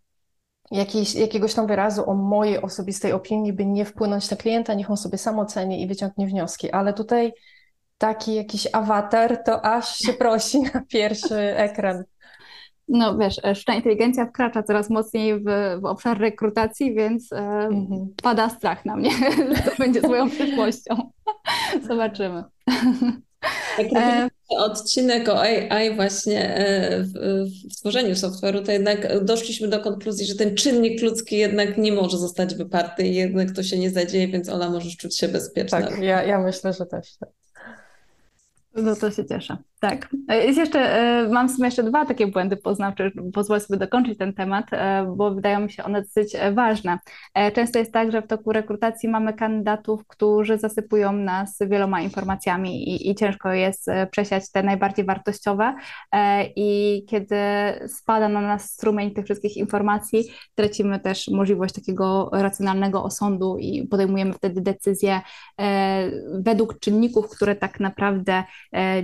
[0.71, 4.97] jakiejś, jakiegoś tam wyrazu o mojej osobistej opinii, by nie wpłynąć na klienta, niech on
[4.97, 7.33] sobie sam oceni i wyciągnie wnioski, ale tutaj
[7.97, 12.03] taki jakiś awatar, to aż się prosi na pierwszy ekran.
[12.87, 15.43] No wiesz, e, sztuczna inteligencja wkracza coraz mocniej w,
[15.81, 18.07] w obszar rekrutacji, więc e, Mhm.
[18.23, 19.11] pada strach na mnie,
[19.55, 21.11] że to będzie swoją przyszłością.
[21.87, 22.43] Zobaczymy.
[23.95, 27.13] E, odcinek o AI właśnie e, w,
[27.73, 32.17] w tworzeniu software'u, to jednak doszliśmy do konkluzji, że ten czynnik ludzki jednak nie może
[32.17, 35.81] zostać wyparty i jednak to się nie zadzieje, więc Ola możesz czuć się bezpieczna.
[35.81, 37.17] Tak, ja, ja myślę, że też.
[37.17, 37.29] tak.
[38.75, 39.57] No to się cieszę.
[39.79, 40.09] Tak.
[40.29, 44.17] E, Jest jeszcze, e, mam w sumie jeszcze dwa takie błędy poznawcze, pozwolę sobie dokończyć
[44.17, 46.99] ten temat, e, bo wydają mi się one dosyć ważne.
[47.53, 53.09] Często jest tak, że w toku rekrutacji mamy kandydatów, którzy zasypują nas wieloma informacjami i,
[53.09, 55.75] i ciężko jest przesiać te najbardziej wartościowe
[56.55, 57.35] i kiedy
[57.87, 64.33] spada na nas strumień tych wszystkich informacji, tracimy też możliwość takiego racjonalnego osądu i podejmujemy
[64.33, 65.21] wtedy decyzje
[66.33, 69.03] według czynników, które tak naprawdę e,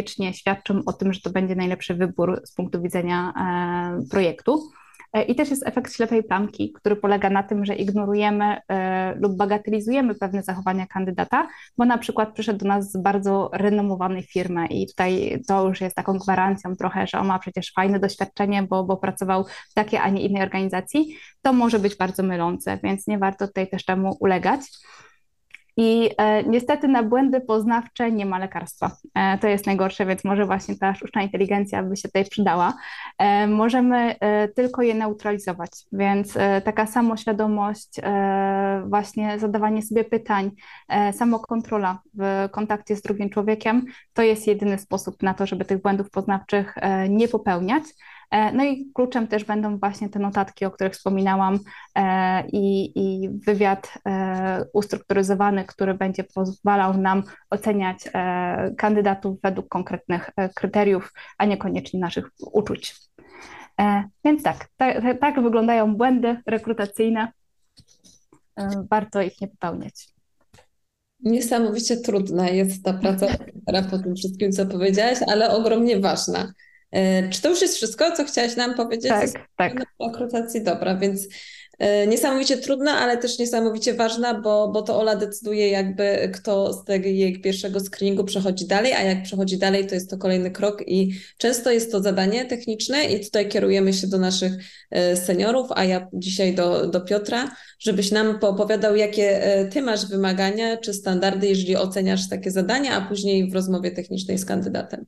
[0.00, 4.70] niekoniecznie świadczą o tym, że to będzie najlepszy wybór z punktu widzenia e, projektu.
[5.12, 9.36] E, I też jest efekt ślepej plamki, który polega na tym, że ignorujemy e, lub
[9.36, 14.86] bagatelizujemy pewne zachowania kandydata, bo na przykład przyszedł do nas z bardzo renomowanej firmy i
[14.86, 18.96] tutaj to już jest taką gwarancją trochę, że on ma przecież fajne doświadczenie, bo, bo
[18.96, 21.16] pracował w takiej, a nie innej organizacji.
[21.42, 24.60] To może być bardzo mylące, więc nie warto tutaj też temu ulegać.
[25.82, 28.90] I e, niestety na błędy poznawcze nie ma lekarstwa.
[29.14, 32.74] E, to jest najgorsze, więc może właśnie ta sztuczna inteligencja by się tutaj przydała.
[33.18, 40.50] E, możemy e, tylko je neutralizować, więc e, taka samoświadomość, e, właśnie zadawanie sobie pytań,
[41.12, 46.10] samokontrola w kontakcie z drugim człowiekiem, to jest jedyny sposób na to, żeby tych błędów
[46.10, 46.74] poznawczych
[47.08, 47.82] nie popełniać.
[48.30, 51.58] E, No i kluczem też będą właśnie te notatki, o których wspominałam,
[51.94, 57.98] e, i, i wywiad e, ustrukturyzowany, który będzie pozwalał nam oceniać
[58.76, 62.96] kandydatów według konkretnych kryteriów, a niekoniecznie naszych uczuć.
[64.24, 67.32] Więc tak, tak, tak wyglądają błędy rekrutacyjne.
[68.90, 70.08] Warto ich nie popełniać.
[71.20, 73.26] Niesamowicie trudna jest ta praca
[73.90, 76.52] po tym wszystkim, co powiedziałaś, ale ogromnie ważna.
[76.92, 79.08] E, Czy to już jest wszystko, co chciałaś nam powiedzieć?
[79.08, 79.72] Tak, tak.
[80.06, 80.62] rekrutacji?
[80.62, 81.28] Dobra, więc
[81.78, 86.84] e, niesamowicie trudna, ale też niesamowicie ważna, bo, bo to Ola decyduje jakby, kto z
[86.84, 90.82] tego jej pierwszego screeningu przechodzi dalej, a jak przechodzi dalej, to jest to kolejny krok
[90.86, 94.52] i często jest to zadanie techniczne i tutaj kierujemy się do naszych
[94.90, 99.40] e, seniorów, a ja dzisiaj do, do Piotra, żebyś nam poopowiadał, jakie
[99.72, 104.44] ty masz wymagania czy standardy, jeżeli oceniasz takie zadania, a później w rozmowie technicznej z
[104.44, 105.06] kandydatem.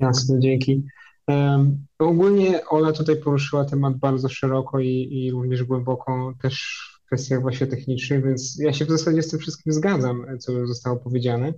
[0.00, 0.82] Jasne, dzięki.
[1.26, 7.40] Em, Ogólnie Ola tutaj poruszyła temat bardzo szeroko i, i również głęboko też w kwestiach
[7.40, 11.54] właśnie technicznych, więc ja się w zasadzie z tym wszystkim zgadzam, co zostało powiedziane.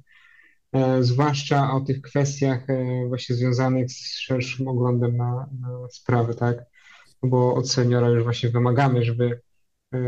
[0.72, 6.58] E, Zwłaszcza o tych kwestiach e, właśnie związanych z szerszym oglądem na, na sprawy, tak?
[7.22, 9.40] Bo od seniora już właśnie wymagamy, żeby
[9.92, 9.98] e,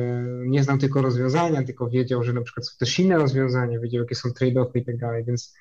[0.46, 4.14] nie znał tylko rozwiązania, tylko wiedział, że na przykład są też inne rozwiązania, wiedział, jakie
[4.14, 5.54] są trade-offy i tak dalej, więc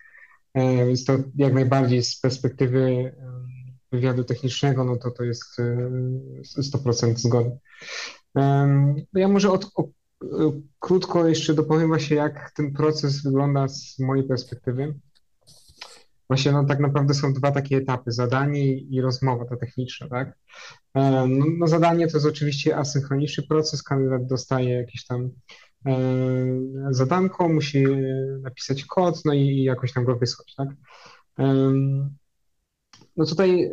[0.55, 3.39] Więc to jak najbardziej z perspektywy e,
[3.91, 7.57] wywiadu technicznego, no to to jest e, 100% zgody.
[8.35, 9.83] Em, Ja może od, o,
[10.23, 14.95] e, krótko jeszcze dopowiem właśnie, jak ten proces wygląda z mojej perspektywy.
[16.29, 20.38] Właśnie no, tak naprawdę są dwa takie etapy, zadanie i rozmowa, ta techniczna, tak?
[20.95, 25.29] E, No, no zadanie to jest oczywiście asynchroniczny proces, kandydat dostaje jakieś tam e,
[26.92, 27.98] zadanko, musi e,
[28.42, 30.68] napisać kod, no i, jakoś tam go wysłać, tak?
[31.38, 32.10] Em,
[33.18, 33.72] No tutaj e,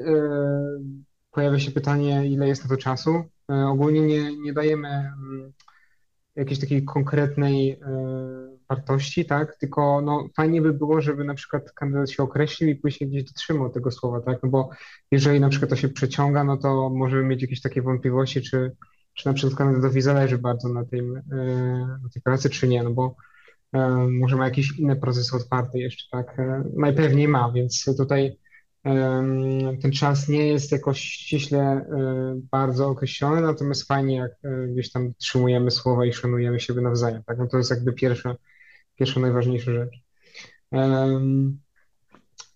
[1.31, 3.25] pojawia się pytanie, ile jest na to czasu.
[3.51, 5.53] E, Ogólnie nie, nie dajemy mm,
[6.37, 7.79] jakiejś takiej konkretnej e,
[8.69, 9.57] wartości, tak?
[9.57, 13.71] Tylko no, fajnie by było, żeby na przykład kandydat się określił i później gdzieś dotrzymał
[13.71, 14.43] tego słowa, tak?
[14.43, 14.71] No bo
[15.11, 18.77] jeżeli na przykład to się przeciąga, no to możemy mieć jakieś takie wątpliwości, czy,
[19.17, 21.37] czy na przykład kandydatowi zależy bardzo na tym, e,
[22.03, 23.17] na tej pracy, czy nie, no bo
[23.73, 26.39] e, może ma jakieś inne procesy otwarte jeszcze, tak?
[26.39, 28.39] E, Najpewniej ma, więc tutaj
[29.83, 31.87] ten czas nie jest jakoś ściśle
[32.51, 34.33] bardzo określony, natomiast fajnie, jak
[34.69, 37.39] gdzieś tam trzymujemy słowa i szanujemy siebie nawzajem, tak?
[37.39, 38.37] No to jest jakby pierwsza,
[38.97, 40.01] pierwsza najważniejsza rzecz.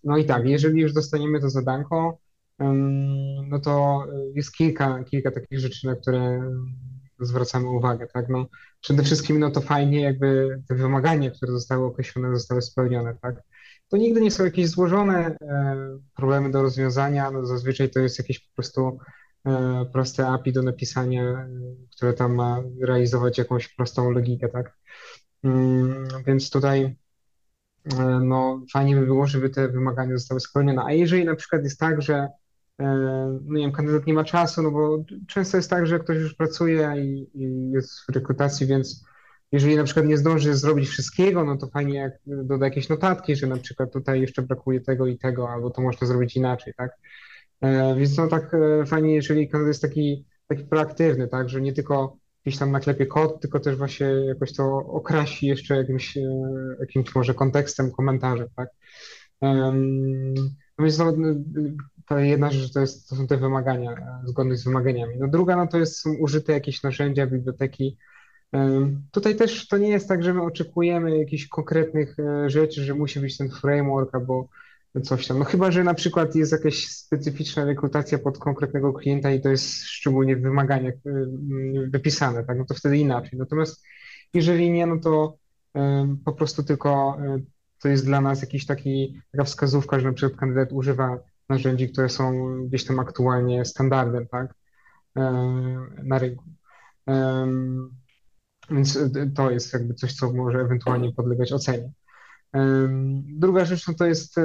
[0.03, 2.17] No i tak, jeżeli już dostaniemy to zadanko,
[3.47, 6.41] no to jest kilka, kilka takich rzeczy, na które
[7.19, 8.29] zwracamy uwagę, tak?
[8.29, 8.45] No,
[8.81, 13.35] przede wszystkim no to fajnie jakby te wymagania, które zostały określone, zostały spełnione, tak?
[13.89, 18.39] To nigdy nie są jakieś złożone e, problemy do rozwiązania, no zazwyczaj to jest jakieś
[18.39, 18.97] po prostu
[19.45, 21.49] e, proste API do napisania, e,
[21.95, 24.77] które tam ma realizować jakąś prostą logikę, tak?
[25.43, 26.95] Mm, Więc tutaj
[27.99, 30.83] e, no, fajnie by było, żeby te wymagania zostały spełnione.
[30.85, 32.29] A jeżeli na przykład jest tak, że e,
[32.79, 36.33] no nie wiem, kandydat nie ma czasu, no bo często jest tak, że ktoś już
[36.35, 39.05] pracuje i, i jest w rekrutacji, więc
[39.51, 43.47] jeżeli na przykład nie zdąży zrobić wszystkiego, no to fajnie jak doda jakieś notatki, że
[43.47, 46.91] na przykład tutaj jeszcze brakuje tego i tego, albo to można zrobić inaczej, tak?
[47.61, 51.73] E, Więc no tak e, fajnie, jeżeli kandydat jest taki, taki proaktywny, tak, że nie
[51.73, 56.21] tylko gdzieś tam naklepie kod, tylko też właśnie jakoś to okrasi jeszcze jakimś, e,
[56.79, 58.69] jakimś może kontekstem, komentarzem, tak.
[59.41, 60.33] Em,
[60.77, 61.13] No więc no,
[62.07, 65.15] to jedna rzecz to, jest, to są te wymagania, e, zgodność z wymaganiami.
[65.19, 67.97] No druga, no to jest, są użyte jakieś narzędzia, biblioteki.
[69.11, 73.19] Tutaj też to nie jest tak, że my oczekujemy jakichś konkretnych e, rzeczy, że musi
[73.19, 74.47] być ten framework albo
[75.03, 75.39] coś tam.
[75.39, 79.83] No chyba, że na przykład jest jakaś specyficzna rekrutacja pod konkretnego klienta i to jest
[79.83, 82.57] szczególnie w wymaganiach y, wypisane, tak?
[82.57, 83.39] No to wtedy inaczej.
[83.39, 83.83] Natomiast
[84.33, 85.37] jeżeli nie, no to
[86.25, 87.17] po prostu tylko
[87.81, 92.09] to jest dla nas jakiś taki, taka wskazówka, że na przykład kandydat używa narzędzi, które
[92.09, 92.33] są
[92.67, 94.51] gdzieś tam aktualnie standardem, tak?
[95.17, 95.21] Y,
[96.03, 96.43] Na rynku.
[97.07, 97.91] Em,
[98.71, 98.99] Więc
[99.35, 101.91] to jest jakby coś, co może ewentualnie podlegać ocenie.
[102.53, 104.43] Em, Druga rzecz no to jest, e,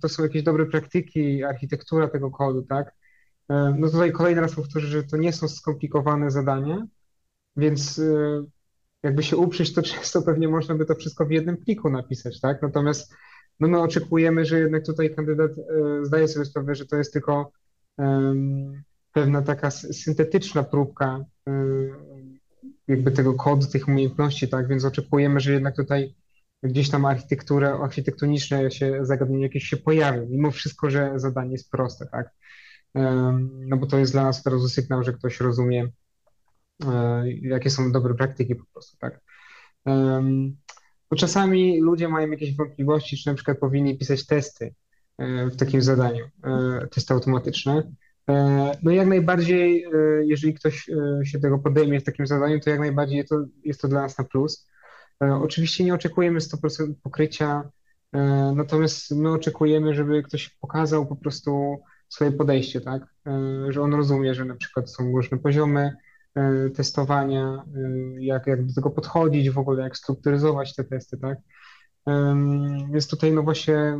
[0.00, 2.94] to są jakieś dobre praktyki, architektura tego kodu, tak?
[3.78, 6.86] No tutaj kolejny raz powtórzę, że to nie są skomplikowane zadania,
[7.56, 8.44] więc e,
[9.02, 12.62] jakby się uprzeć, to często pewnie można by to wszystko w jednym pliku napisać, tak?
[12.62, 13.14] Natomiast
[13.60, 17.52] no my oczekujemy, że jednak tutaj kandydat e, zdaje sobie sprawę, że to jest tylko
[19.12, 21.52] pewna taka syntetyczna próbka e,
[22.88, 24.68] jakby tego kodu, tych umiejętności, tak?
[24.68, 26.14] Więc oczekujemy, że jednak tutaj
[26.62, 32.06] gdzieś tam architektura, architektoniczne się, zagadnienie jakieś się pojawią, mimo wszystko, że zadanie jest proste,
[32.06, 32.30] tak?
[33.42, 35.88] No bo to jest dla nas od razu sygnał, że ktoś rozumie,
[37.42, 39.20] jakie są dobre praktyki po prostu, tak?
[41.10, 44.74] Bo czasami ludzie mają jakieś wątpliwości, czy na przykład powinni pisać testy
[45.18, 47.92] e, w takim zadaniu, e, testy automatyczne.
[48.30, 49.88] E, No i jak najbardziej, e,
[50.26, 53.88] jeżeli ktoś e, się tego podejmie w takim zadaniu, to jak najbardziej to, jest to
[53.88, 54.68] dla nas na plus.
[55.24, 57.70] E, Oczywiście nie oczekujemy 100% pokrycia,
[58.12, 58.18] e,
[58.56, 63.02] natomiast my oczekujemy, żeby ktoś pokazał po prostu swoje podejście, tak?
[63.26, 63.32] E,
[63.72, 65.96] Że on rozumie, że na przykład są różne poziomy e,
[66.76, 71.38] testowania, e, jak, jak do tego podchodzić, w ogóle jak strukturyzować te testy, tak?
[72.92, 73.98] Więc tutaj no właśnie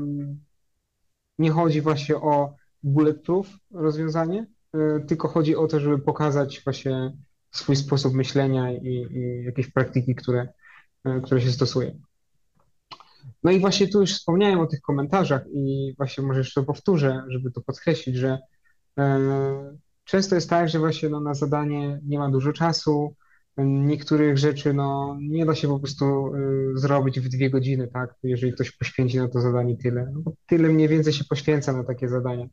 [1.38, 7.12] nie chodzi właśnie o bulletproof rozwiązanie, e, tylko chodzi o to, żeby pokazać właśnie
[7.50, 10.48] swój sposób myślenia i, i jakieś praktyki, które
[11.04, 11.98] e, które się stosuje.
[13.42, 17.50] No i właśnie tu już wspomniałem o tych komentarzach i właśnie może jeszcze powtórzę, żeby
[17.50, 18.38] to podkreślić, że
[18.98, 19.18] e,
[20.04, 23.16] często jest tak, że właśnie no, na zadanie nie ma dużo czasu,
[23.58, 28.52] niektórych rzeczy no, nie da się po prostu e, zrobić w dwie godziny, tak, jeżeli
[28.52, 30.12] ktoś poświęci na to zadanie tyle.
[30.14, 32.46] No, tyle mniej więcej się poświęca na takie zadania.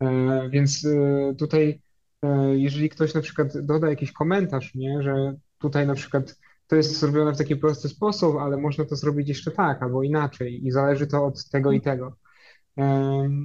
[0.00, 1.82] E, Więc e, tutaj,
[2.22, 6.98] e, jeżeli ktoś na przykład doda jakiś komentarz, nie, że tutaj na przykład to jest
[6.98, 11.06] zrobione w taki prosty sposób, ale można to zrobić jeszcze tak albo inaczej i zależy
[11.06, 12.16] to od tego i tego.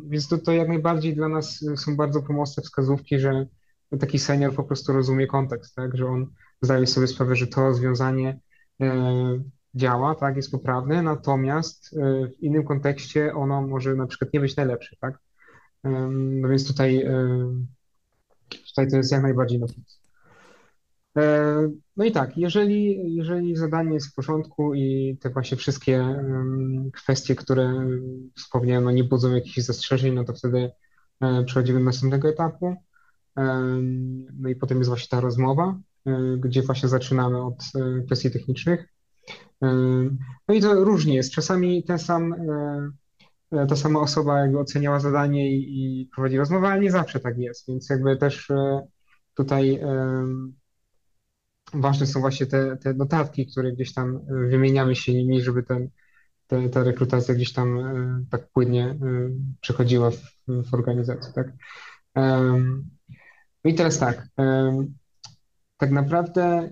[0.07, 3.45] Więc to, to jak najbardziej dla nas są bardzo pomocne wskazówki, że
[3.99, 6.27] taki senior po prostu rozumie kontekst, tak, że on
[6.61, 8.39] zdaje sobie sprawę, że to rozwiązanie
[8.81, 8.93] e,
[9.75, 14.55] działa, tak, jest poprawne, natomiast e, w innym kontekście ono może na przykład nie być
[14.55, 15.19] najlepsze, tak.
[16.39, 17.13] No więc tutaj, e,
[18.67, 20.04] tutaj to jest jak najbardziej na plus.
[21.17, 26.23] E, No i tak, jeżeli, jeżeli zadanie jest w porządku i te właśnie wszystkie
[26.93, 27.87] kwestie, które
[28.37, 30.71] wspomniałem, no nie budzą jakichś zastrzeżeń, no to wtedy
[31.21, 32.75] e, przechodzimy do następnego etapu.
[34.33, 37.63] No i potem jest właśnie ta rozmowa, e, gdzie właśnie zaczynamy od
[38.05, 38.87] kwestii technicznych.
[40.47, 41.31] No i to różnie jest.
[41.31, 42.35] Czasami ten sam,
[43.69, 47.67] ta sama osoba jakby oceniała zadanie i, i prowadzi rozmowę, ale nie zawsze tak jest,
[47.67, 48.51] więc jakby też
[49.35, 49.79] tutaj
[51.73, 55.89] ważne są właśnie te, te notatki, które gdzieś tam e, wymieniamy się nimi, żeby ten,
[56.47, 58.97] te, ta rekrutacja gdzieś tam e, tak płynnie e,
[59.61, 61.47] przechodziła w, w organizacji, tak?
[63.63, 64.27] No i teraz tak,
[65.77, 66.69] tak naprawdę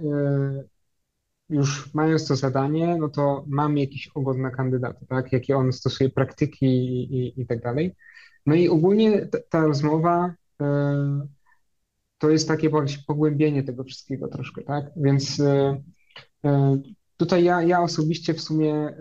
[1.50, 5.32] już mając to zadanie, no to mamy jakiś ogląd na kandydata, tak?
[5.32, 7.96] Jakie on stosuje praktyki i, i, i tak dalej.
[8.46, 10.34] No i ogólnie ta, ta rozmowa
[12.18, 12.70] to jest takie
[13.08, 14.86] pogłębienie tego wszystkiego troszkę, tak?
[14.96, 15.84] Więc e,
[16.46, 16.82] e,
[17.18, 18.96] tutaj ja, ja osobiście w sumie e,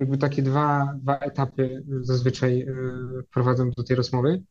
[0.00, 2.66] jakby takie dwa, dwa etapy zazwyczaj
[3.26, 4.42] wprowadzam do tej rozmowy.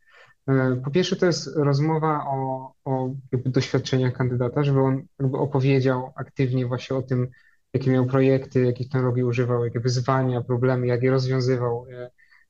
[0.84, 3.10] Po pierwsze, to jest rozmowa o, o
[3.46, 7.28] doświadczeniach kandydata, żeby on opowiedział aktywnie właśnie o tym,
[7.74, 11.86] jakie miał projekty, jakich technologii używał, jakie wyzwania, problemy, jak je rozwiązywał.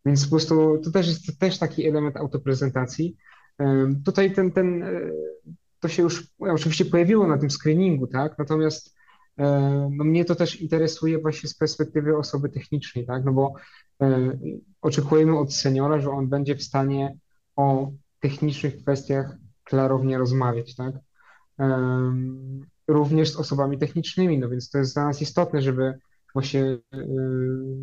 [0.06, 3.18] Więc po prostu to też jest też taki element autoprezentacji.
[3.60, 4.90] E, Tutaj ten, ten, e,
[5.80, 8.38] to się już oczywiście pojawiło na tym screeningu, tak?
[8.38, 8.96] Natomiast
[9.38, 9.44] e,
[9.92, 13.26] no mnie to też interesuje właśnie z perspektywy osoby technicznej, tak?
[13.26, 13.54] No bo
[14.02, 14.38] e,
[14.82, 17.18] oczekujemy od seniora, że on będzie w stanie
[17.56, 20.96] o technicznych kwestiach klarownie rozmawiać, tak?
[22.88, 25.94] Również z osobami technicznymi, no więc to jest dla nas istotne, żeby
[26.34, 26.78] właśnie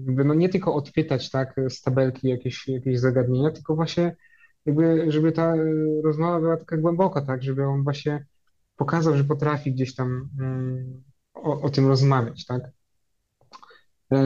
[0.07, 4.16] no nie tylko odpytać, tak, z tabelki jakieś, jakieś zagadnienia, tylko właśnie
[4.67, 8.27] jakby, żeby ta y, rozmowa była taka głęboka, tak, żeby on właśnie
[8.77, 11.03] pokazał, że potrafi gdzieś tam mm,
[11.35, 12.63] o, o tym rozmawiać, tak?
[14.13, 14.17] E,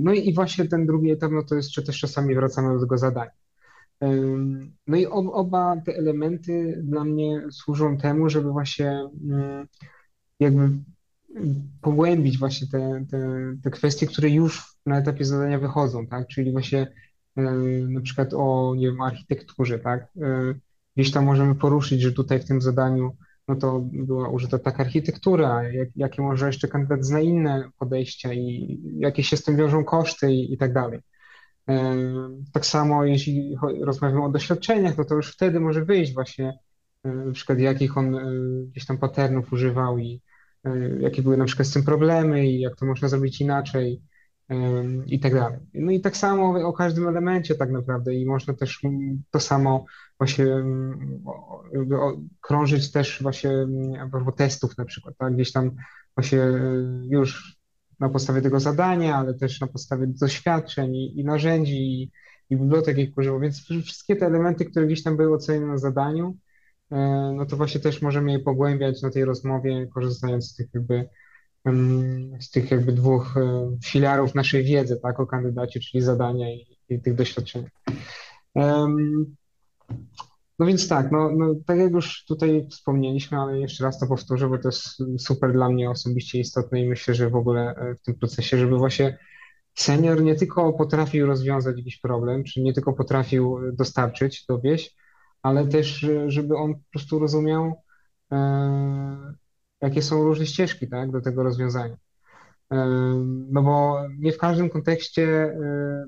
[0.00, 2.98] No i właśnie ten drugi etap, no to jest, czy też czasami wracamy do tego
[2.98, 3.30] zadania.
[4.04, 9.68] Ym, No i ob- oba te elementy dla mnie służą temu, żeby właśnie mm,
[10.40, 10.70] jakby
[11.82, 13.18] pogłębić właśnie te, te,
[13.64, 16.28] te kwestie, które już na etapie zadania wychodzą, tak?
[16.28, 16.92] Czyli właśnie
[17.88, 20.08] na przykład o, nie wiem, architekturze, tak?
[20.16, 20.60] Y,
[20.96, 23.16] Gdzieś tam możemy poruszyć, że tutaj w tym zadaniu
[23.48, 28.78] no to była użyta taka architektura, jak, jakie może jeszcze kandydat zna inne podejścia i
[28.98, 31.00] jakie się z tym wiążą koszty i, i tak dalej.
[31.68, 31.96] E,
[32.52, 36.58] Tak samo jeśli rozmawiamy o doświadczeniach, no to już wtedy może wyjść właśnie
[37.04, 38.22] e, na przykład jakich on e,
[38.70, 40.22] gdzieś tam patternów używał i
[40.64, 40.70] e,
[41.00, 44.15] jakie były na przykład z tym problemy i jak to można zrobić inaczej e,
[45.06, 45.58] i tak dalej.
[45.74, 48.80] No i tak samo o każdym elemencie tak naprawdę i można też
[49.30, 49.84] to samo
[50.18, 50.46] właśnie
[52.40, 53.50] krążyć też właśnie
[54.26, 55.34] a testów na przykład, tak?
[55.34, 55.70] Gdzieś tam
[56.16, 56.60] właśnie e,
[57.08, 57.56] już
[58.00, 62.12] na podstawie tego zadania, ale też na podstawie doświadczeń i, i narzędzi i,
[62.50, 63.40] i bibliotek, jakich używał.
[63.40, 66.36] Więc wszystkie te elementy, które gdzieś tam były ocenione na zadaniu,
[66.90, 66.96] e,
[67.36, 71.08] no to właśnie też możemy je pogłębiać na tej rozmowie, korzystając z tych jakby,
[72.40, 73.34] z tych jakby dwóch
[73.84, 77.64] filarów naszej wiedzy, tak, o kandydacie, czyli zadania i, i tych doświadczeń.
[80.58, 84.48] No więc tak, no, no tak jak już tutaj wspomnieliśmy, ale jeszcze raz to powtórzę,
[84.48, 88.02] bo to jest super dla mnie osobiście istotne i myślę, że w ogóle e, w
[88.02, 89.18] tym procesie, żeby właśnie
[89.74, 94.96] senior nie tylko potrafił rozwiązać jakiś problem, czy nie tylko potrafił e, dostarczyć, dowieść,
[95.42, 97.74] ale też, e, żeby on po prostu rozumiał,
[99.80, 101.96] jakie są różne ścieżki, tak, do tego rozwiązania.
[103.50, 106.06] No bo nie w każdym kontekście e,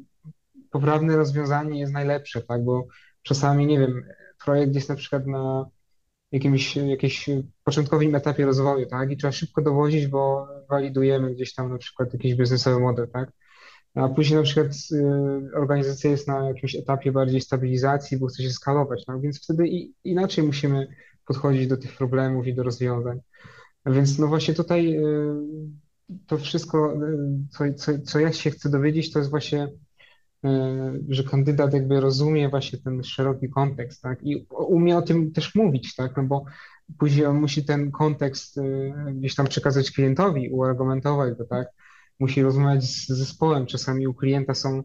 [0.70, 2.86] poprawne rozwiązanie jest najlepsze, tak, bo
[3.22, 4.04] czasami, nie wiem,
[4.44, 5.70] projekt jest na przykład na
[6.32, 7.30] jakimś, jakimś
[7.64, 9.10] początkowym etapie rozwoju, tak?
[9.10, 13.32] I trzeba szybko dowozić, bo walidujemy gdzieś tam na przykład jakiś biznesowy model, tak?
[13.94, 18.50] A później na przykład y, organizacja jest na jakimś etapie bardziej stabilizacji, bo chce się
[18.50, 20.88] skalować, no więc wtedy i, inaczej musimy
[21.26, 23.20] podchodzić do tych problemów i do rozwiązań.
[23.90, 25.02] Więc no właśnie tutaj y,
[26.26, 29.68] to wszystko, y, co, co, co ja się chcę dowiedzieć, to jest właśnie
[30.44, 34.18] e, że kandydat jakby rozumie właśnie ten szeroki kontekst, tak?
[34.22, 36.16] I umie o tym też mówić, tak?
[36.16, 36.44] No bo
[36.98, 38.60] później on musi ten kontekst
[39.14, 41.68] gdzieś tam przekazać klientowi, uargumentować go, tak?
[42.18, 43.66] Musi rozmawiać z zespołem.
[43.66, 44.82] Czasami u klienta są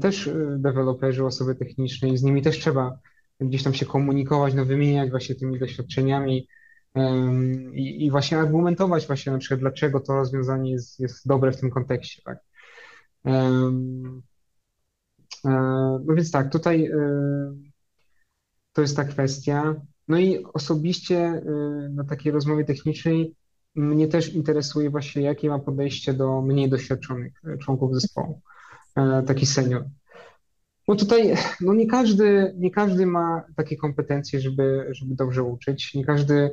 [0.00, 2.98] też deweloperzy, osoby techniczne i z nimi też trzeba
[3.40, 6.48] gdzieś tam się komunikować, no wymieniać właśnie tymi doświadczeniami
[7.74, 12.22] i, właśnie argumentować właśnie na przykład, dlaczego to rozwiązanie jest, jest dobre w tym kontekście,
[12.24, 12.38] tak?
[13.26, 13.60] E,
[16.06, 16.98] No więc tak, tutaj e,
[18.72, 19.74] to jest ta kwestia.
[20.08, 21.42] No i osobiście e,
[21.90, 23.34] na takiej rozmowie technicznej
[23.74, 28.40] mnie też interesuje właśnie, jakie ma podejście do mniej doświadczonych członków zespołu,
[29.26, 29.84] taki senior.
[30.88, 35.94] No tutaj, no nie każdy, nie każdy ma takie kompetencje, żeby, żeby dobrze uczyć.
[35.94, 36.50] Nie każdy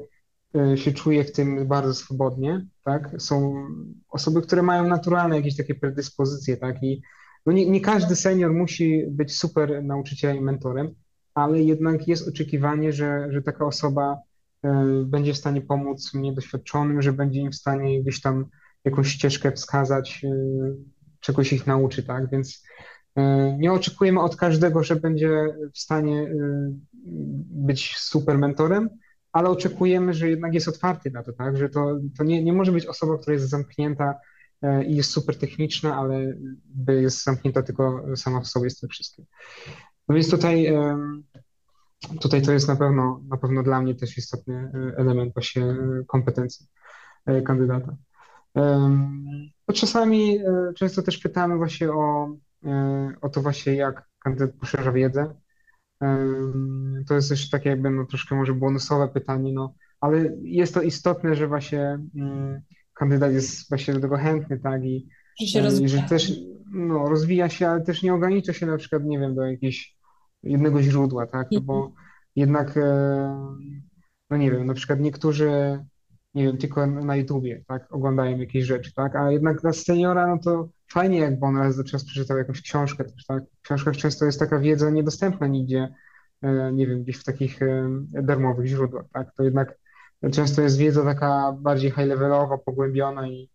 [0.76, 3.10] się czuje w tym bardzo swobodnie, tak?
[3.18, 3.68] Są
[4.10, 6.84] osoby, które mają naturalne jakieś takie predyspozycje, tak?
[6.84, 7.02] I
[7.46, 10.96] no nie, nie każdy senior musi być super nauczycielem i mentorem,
[11.34, 14.18] ale jednak jest oczekiwanie, że, że taka osoba
[14.64, 18.46] e, będzie w stanie pomóc mniej doświadczonym, że będzie im w stanie gdzieś tam
[18.86, 20.30] jakąś ścieżkę wskazać, e,
[21.20, 22.30] czegoś ich nauczy, tak?
[22.30, 22.64] Więc
[23.16, 26.72] e, nie oczekujemy od każdego, że będzie w stanie e,
[27.68, 28.90] być super mentorem,
[29.36, 31.58] ale oczekujemy, że jednak jest otwarty na to, tak?
[31.58, 34.16] Że to, to nie, nie może być osoba, która jest zamknięta
[34.62, 36.34] e, i jest super techniczna, ale
[36.66, 39.26] by jest zamknięta tylko sama w sobie z tym wszystkim.
[40.08, 40.74] No więc tutaj,
[42.22, 45.78] tutaj to jest na pewno, na pewno dla mnie też istotny e, element właśnie e,
[46.08, 46.68] kompetencji
[47.46, 47.96] kandydata.
[48.56, 49.26] Em,
[49.68, 50.40] Bo czasami,
[50.76, 52.36] często też pytamy właśnie o,
[53.22, 55.36] o to właśnie, jak kandydat poszerza wiedzę.
[57.08, 61.36] To jest też takie jakby no, troszkę może bonusowe pytanie, no, ale jest to istotne,
[61.36, 62.62] że właśnie mm,
[62.94, 65.08] kandydat jest właśnie do tego chętny, tak, i,
[65.40, 66.32] Że się że też
[66.72, 69.96] no, rozwija się, ale też nie ogranicza się na przykład, nie wiem, do jakiegoś
[70.44, 71.92] jednego źródła, tak, no bo
[72.36, 73.58] jednak, e,
[74.30, 75.80] no nie wiem, na przykład niektórzy,
[76.34, 80.38] nie wiem, tylko na YouTubie, tak, oglądają jakieś rzeczy, tak, a jednak dla seniora, no
[80.44, 84.40] to fajnie, jakby on raz czasu przeczytał jakąś książkę też, tak, w książkach często jest
[84.40, 85.94] taka wiedza niedostępna nigdzie,
[86.42, 89.78] e, nie wiem, gdzieś w takich e, darmowych źródłach, tak, to jednak
[90.32, 93.50] często jest wiedza taka bardziej high-levelowa, pogłębiona i,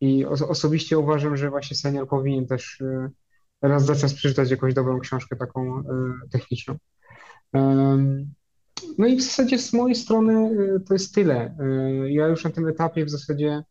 [0.00, 3.10] i os osobiście uważam, że właśnie senior powinien też e,
[3.62, 5.82] raz za czas przeczytać jakąś dobrą książkę taką
[6.30, 6.76] techniczną.
[8.98, 10.50] No i w zasadzie z mojej strony
[10.88, 11.56] to jest tyle.
[12.08, 13.62] Ja już na tym etapie w zasadzie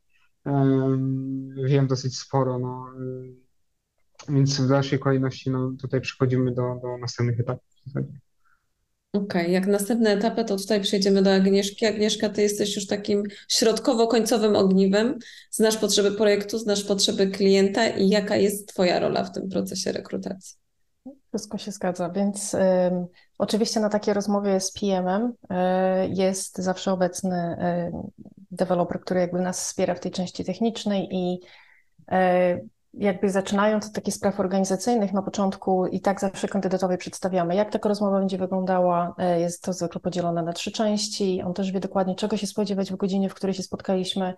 [1.66, 2.86] wiem dosyć sporo, no,
[4.30, 7.72] więc w dalszej kolejności no, tutaj przechodzimy do, do następnych etapów.
[9.14, 11.86] Okej, jak następne etapy, to tutaj przejdziemy do Agnieszki.
[11.86, 15.20] Agnieszka, ty jesteś już takim środkowo-końcowym ogniwem.
[15.52, 20.58] Znasz potrzeby projektu, znasz potrzeby klienta i jaka jest twoja rola w tym procesie rekrutacji?
[21.30, 22.56] Wszystko się zgadza, więc
[23.42, 25.56] oczywiście na takiej rozmowie z PM-em y,
[26.10, 27.58] jest zawsze obecny
[27.90, 31.40] y, deweloper, który jakby nas wspiera w tej części technicznej i
[32.12, 37.72] y, jakby zaczynając od takich spraw organizacyjnych na początku i tak zawsze kandydatowi przedstawiamy, jak
[37.72, 39.16] taka rozmowa będzie wyglądała.
[39.38, 41.42] Jest to zwykle podzielone na trzy części.
[41.46, 44.34] On też wie dokładnie, czego się spodziewać w godzinie, w której się spotkaliśmy.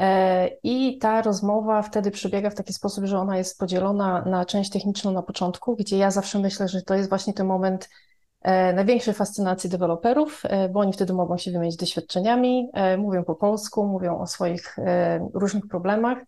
[0.00, 4.70] E, I ta rozmowa wtedy przebiega w taki sposób, że ona jest podzielona na część
[4.70, 8.10] techniczną na początku, gdzie ja zawsze myślę, że to jest właśnie ten moment e,
[8.44, 13.86] największej fascynacji deweloperów, e, bo oni wtedy mogą się wymienić doświadczeniami, e, mówią po polsku,
[13.86, 16.18] mówią o swoich e, różnych problemach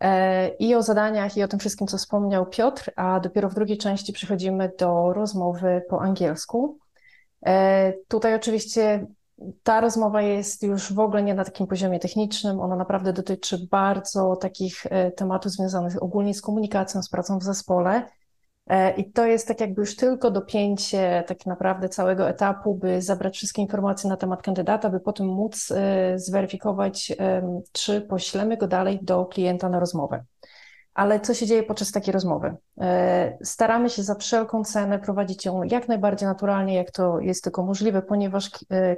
[0.00, 3.78] e, i o zadaniach i o tym wszystkim, co wspomniał Piotr, a dopiero w drugiej
[3.78, 6.78] części przechodzimy do rozmowy po angielsku.
[7.46, 9.06] E, Tutaj oczywiście
[9.62, 14.36] ta rozmowa jest już w ogóle nie na takim poziomie technicznym, ona naprawdę dotyczy bardzo
[14.36, 18.02] takich e, tematów związanych ogólnie z komunikacją, z pracą w zespole.
[18.66, 23.36] E, I to jest tak jakby już tylko dopięcie tak naprawdę całego etapu, by zabrać
[23.36, 27.12] wszystkie informacje na temat kandydata, by potem móc e, zweryfikować,
[27.72, 30.24] czy poślemy go dalej do klienta na rozmowę.
[30.94, 32.54] Ale co się dzieje podczas takiej rozmowy?
[32.80, 37.62] E, Staramy się za wszelką cenę prowadzić ją jak najbardziej naturalnie, jak to jest tylko
[37.62, 38.50] możliwe, ponieważ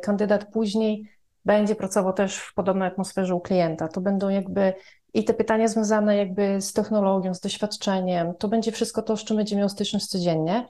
[0.02, 3.88] kandydat później będzie pracował też w podobnej atmosferze u klienta.
[3.88, 4.74] To będą jakby
[5.16, 9.36] i te pytania związane jakby z technologią, z doświadczeniem, to będzie wszystko to, z czym
[9.36, 10.68] będzie miał styczność codziennie.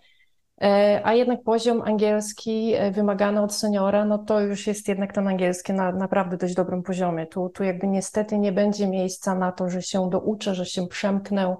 [0.62, 5.28] E, A jednak poziom angielski e, wymagany od seniora, no to już jest jednak ten
[5.28, 7.26] angielski na naprawdę dość dobrym poziomie.
[7.26, 11.56] Tu, tu jakby niestety nie będzie miejsca na to, że się douczę, że się przemknę,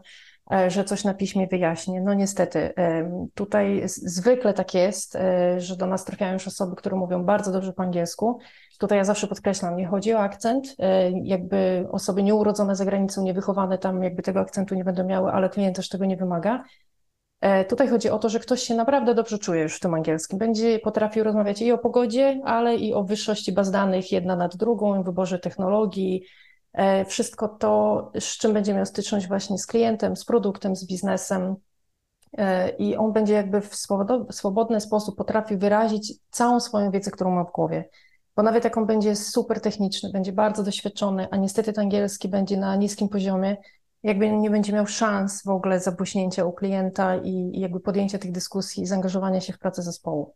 [0.52, 2.00] e, że coś na piśmie wyjaśnię.
[2.00, 2.74] No niestety,
[3.34, 5.18] tutaj zwykle tak jest,
[5.58, 8.38] że do nas trafiają już osoby, które mówią bardzo dobrze po angielsku.
[8.78, 13.78] Tutaj ja zawsze podkreślam, nie chodzi o akcent, e, jakby osoby nieurodzone za granicą, niewychowane
[13.78, 16.64] tam jakby tego akcentu nie będą miały, ale klient też tego nie wymaga.
[17.40, 20.38] E, Tutaj chodzi o to, że ktoś się naprawdę dobrze czuje już w tym angielskim.
[20.38, 25.02] Będzie potrafił rozmawiać i o pogodzie, ale i o wyższości baz danych jedna nad drugą,
[25.02, 26.22] wyborze technologii.
[26.72, 31.56] E, Wszystko to, z czym będzie miał styczność właśnie z klientem, z produktem, z biznesem.
[32.78, 33.74] I on będzie jakby w
[34.30, 37.88] swobodny sposób potrafił wyrazić całą swoją wiedzę, którą ma w głowie.
[38.36, 42.56] Bo nawet jak on będzie super techniczny, będzie bardzo doświadczony, a niestety ten angielski będzie
[42.56, 43.56] na niskim poziomie,
[44.02, 48.32] jakby nie będzie miał szans w ogóle zabłyśnięcia u klienta i, i jakby podjęcia tych
[48.32, 50.34] dyskusji i zaangażowania się w pracę zespołu.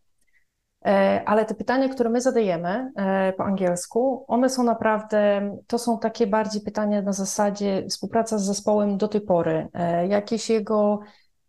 [0.85, 5.99] E, Ale te pytania, które my zadajemy e, po angielsku, one są naprawdę, to są
[5.99, 10.99] takie bardziej pytania na zasadzie współpraca z zespołem do tej pory, e, jakieś jego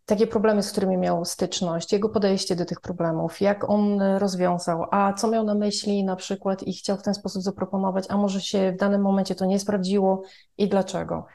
[0.06, 5.12] takie problemy, z którymi miał styczność, jego podejście do tych problemów, jak on rozwiązał, a
[5.12, 8.72] co miał na myśli na przykład i chciał w ten sposób zaproponować, a może się
[8.72, 10.22] w danym momencie to nie sprawdziło
[10.58, 11.26] i dlaczego.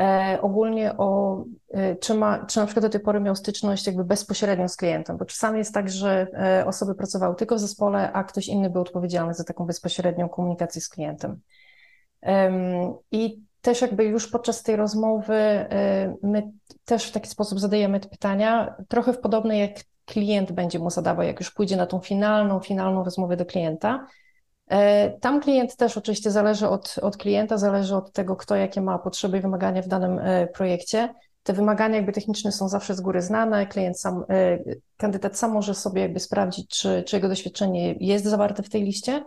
[0.00, 4.04] E, ogólnie o, e, czy, ma, czy na przykład do tej pory miał styczność jakby
[4.04, 8.24] bezpośrednio z klientem, bo czasami jest tak, że e, osoby pracowały tylko w zespole, a
[8.24, 11.40] ktoś inny był odpowiedzialny za taką bezpośrednią komunikację z klientem.
[12.22, 12.54] Em,
[13.10, 16.42] I też jakby już podczas tej rozmowy e, my
[16.84, 19.70] też w taki sposób zadajemy te pytania, trochę w podobny jak
[20.04, 24.06] klient będzie mu zadawał, jak już pójdzie na tą finalną, finalną rozmowę do klienta.
[24.68, 28.98] E, Tam klient też oczywiście zależy od, od klienta, zależy od tego, kto jakie ma
[28.98, 33.22] potrzeby i wymagania w danym e, projekcie, te wymagania jakby techniczne są zawsze z góry
[33.22, 34.24] znane, klient sam,
[34.96, 39.24] kandydat sam może sobie jakby sprawdzić, czy, czy jego doświadczenie jest zawarte w tej liście,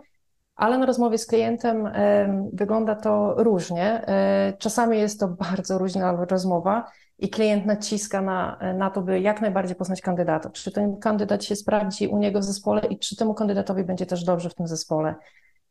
[0.56, 4.06] ale na rozmowie z klientem em, wygląda to różnie.
[4.08, 9.40] E, Czasami jest to bardzo różna rozmowa i klient naciska na, na to, by jak
[9.40, 10.50] najbardziej poznać kandydata.
[10.50, 14.24] Czy ten kandydat się sprawdzi u niego w zespole i czy temu kandydatowi będzie też
[14.24, 15.14] dobrze w tym zespole.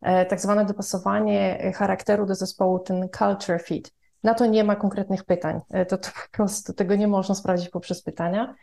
[0.01, 3.91] E, Tak zwane dopasowanie charakteru do zespołu, ten culture fit.
[4.23, 5.59] Na to nie ma konkretnych pytań.
[5.69, 8.55] E, To, to po prostu tego nie można sprawdzić poprzez pytania.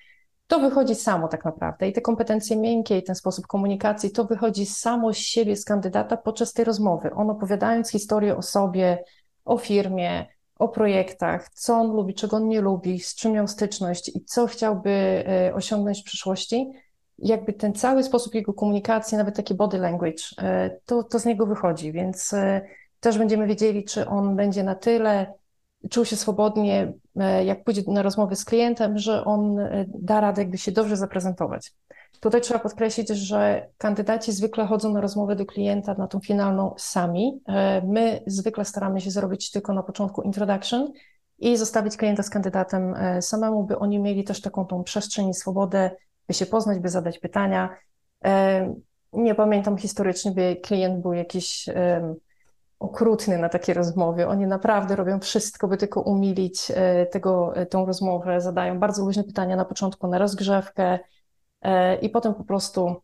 [0.50, 4.66] To wychodzi samo tak naprawdę i te kompetencje miękkie i ten sposób komunikacji, to wychodzi
[4.66, 7.10] samo z siebie, z kandydata podczas tej rozmowy.
[7.14, 9.04] On opowiadając historię o sobie,
[9.44, 10.26] o firmie,
[10.58, 14.46] o projektach, co on lubi, czego on nie lubi, z czym miał styczność i co
[14.46, 16.70] chciałby e, osiągnąć w przyszłości,
[17.18, 21.46] jakby ten cały sposób jego komunikacji, nawet taki body language, e, to, to z niego
[21.46, 22.60] wychodzi, więc e,
[23.00, 25.39] też będziemy wiedzieli, czy on będzie na tyle
[25.90, 30.42] czuł się swobodnie, e, jak pójdzie na rozmowy z klientem, że on e, da radę
[30.42, 31.72] jakby się dobrze zaprezentować.
[32.20, 37.40] Tutaj trzeba podkreślić, że kandydaci zwykle chodzą na rozmowę do klienta, na tą finalną sami.
[37.48, 40.92] E, My zwykle staramy się zrobić tylko na początku introduction
[41.38, 45.90] i zostawić klienta z kandydatem samemu, by oni mieli też taką tą przestrzeń i swobodę,
[46.28, 47.76] by się poznać, by zadać pytania.
[49.12, 51.68] Nie pamiętam historycznie, by klient był jakiś
[52.80, 54.26] okrutny na takie rozmowy.
[54.26, 58.40] Oni naprawdę robią wszystko, by tylko umilić e, tego, e, tą rozmowę.
[58.40, 60.98] Zadają bardzo luźne pytania na początku, na rozgrzewkę
[61.62, 62.96] e, i potem po prostu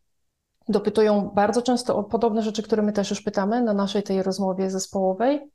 [0.68, 4.70] dopytują bardzo często o podobne rzeczy, które my też już pytamy na naszej tej rozmowie
[4.70, 5.50] zespołowej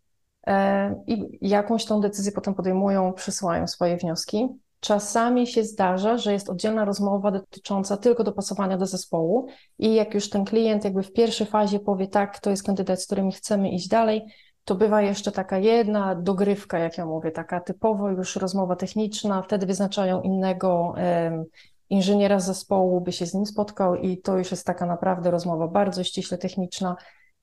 [1.07, 4.49] i jakąś tą decyzję potem podejmują, przysyłają swoje wnioski.
[4.82, 9.47] Czasami się zdarza, że jest oddzielna rozmowa dotycząca tylko dopasowania do zespołu
[9.79, 13.05] i jak już ten klient jakby w pierwszej fazie powie tak, to jest kandydat, z
[13.05, 14.25] którym chcemy iść dalej,
[14.65, 19.65] to bywa jeszcze taka jedna dogrywka, jak ja mówię, taka typowo już rozmowa techniczna, wtedy
[19.65, 21.43] wyznaczają innego em,
[21.89, 25.67] inżyniera z zespołu, by się z nim spotkał i to już jest taka naprawdę rozmowa
[25.67, 26.95] bardzo ściśle techniczna,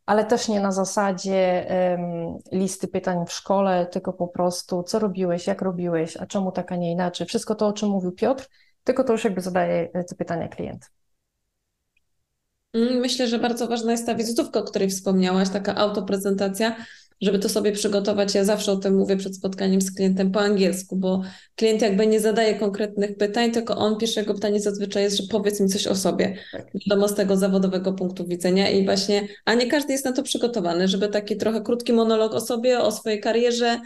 [0.08, 5.46] ale też nie na zasadzie em, listy pytań w szkole, tylko po prostu co robiłeś,
[5.46, 7.26] jak robiłeś, a czemu tak, a nie inaczej.
[7.26, 8.48] Wszystko to, o czym mówił Piotr,
[8.84, 10.90] tylko to już jakby zadaje e, te pytania klient.
[12.72, 16.76] Mm, Myślę, że bardzo ważna jest ta wizytówka, o której wspomniałaś, taka autoprezentacja,
[17.20, 18.34] żeby to sobie przygotować.
[18.34, 21.22] Ja zawsze o tym mówię przed spotkaniem z klientem po angielsku, bo
[21.56, 25.68] klient jakby nie zadaje konkretnych pytań, tylko on pierwszego pytanie zazwyczaj jest, że powiedz mi
[25.68, 26.66] coś o sobie, Tak.
[26.74, 30.88] wiadomo z tego zawodowego punktu widzenia i właśnie, a nie każdy jest na to przygotowany,
[30.88, 33.80] żeby taki trochę krótki monolog o sobie, o swojej karierze,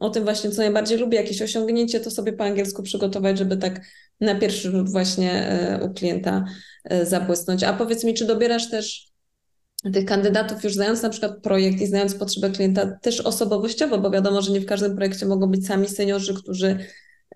[0.00, 3.80] o tym właśnie, co najbardziej lubi, jakieś osiągnięcie, to sobie po angielsku przygotować, żeby tak
[4.20, 6.44] na pierwszy rzut właśnie e, u klienta
[6.84, 7.62] e, zabłysnąć.
[7.62, 9.13] A powiedz mi, czy dobierasz też
[9.92, 14.42] tych kandydatów już znając na przykład projekt i znając potrzebę klienta też osobowościowo, bo wiadomo,
[14.42, 16.78] że nie w każdym projekcie mogą być sami seniorzy, którzy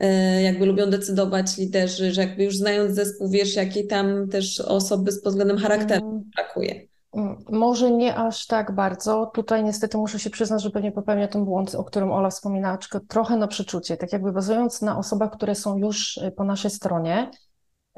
[0.00, 5.12] e, jakby lubią decydować, liderzy, że jakby już znając zespół, wiesz, jakiej tam też osoby
[5.24, 6.30] pod względem charakteru Mm.
[6.36, 6.86] brakuje.
[7.14, 9.30] Mm, Może nie aż tak bardzo.
[9.34, 12.78] Tutaj niestety muszę się przyznać, że pewnie popełnia ten błąd, o którym Ola wspominała,
[13.08, 13.96] trochę na przeczucie.
[13.96, 17.30] Tak jakby bazując na osobach, które są już y, po naszej stronie,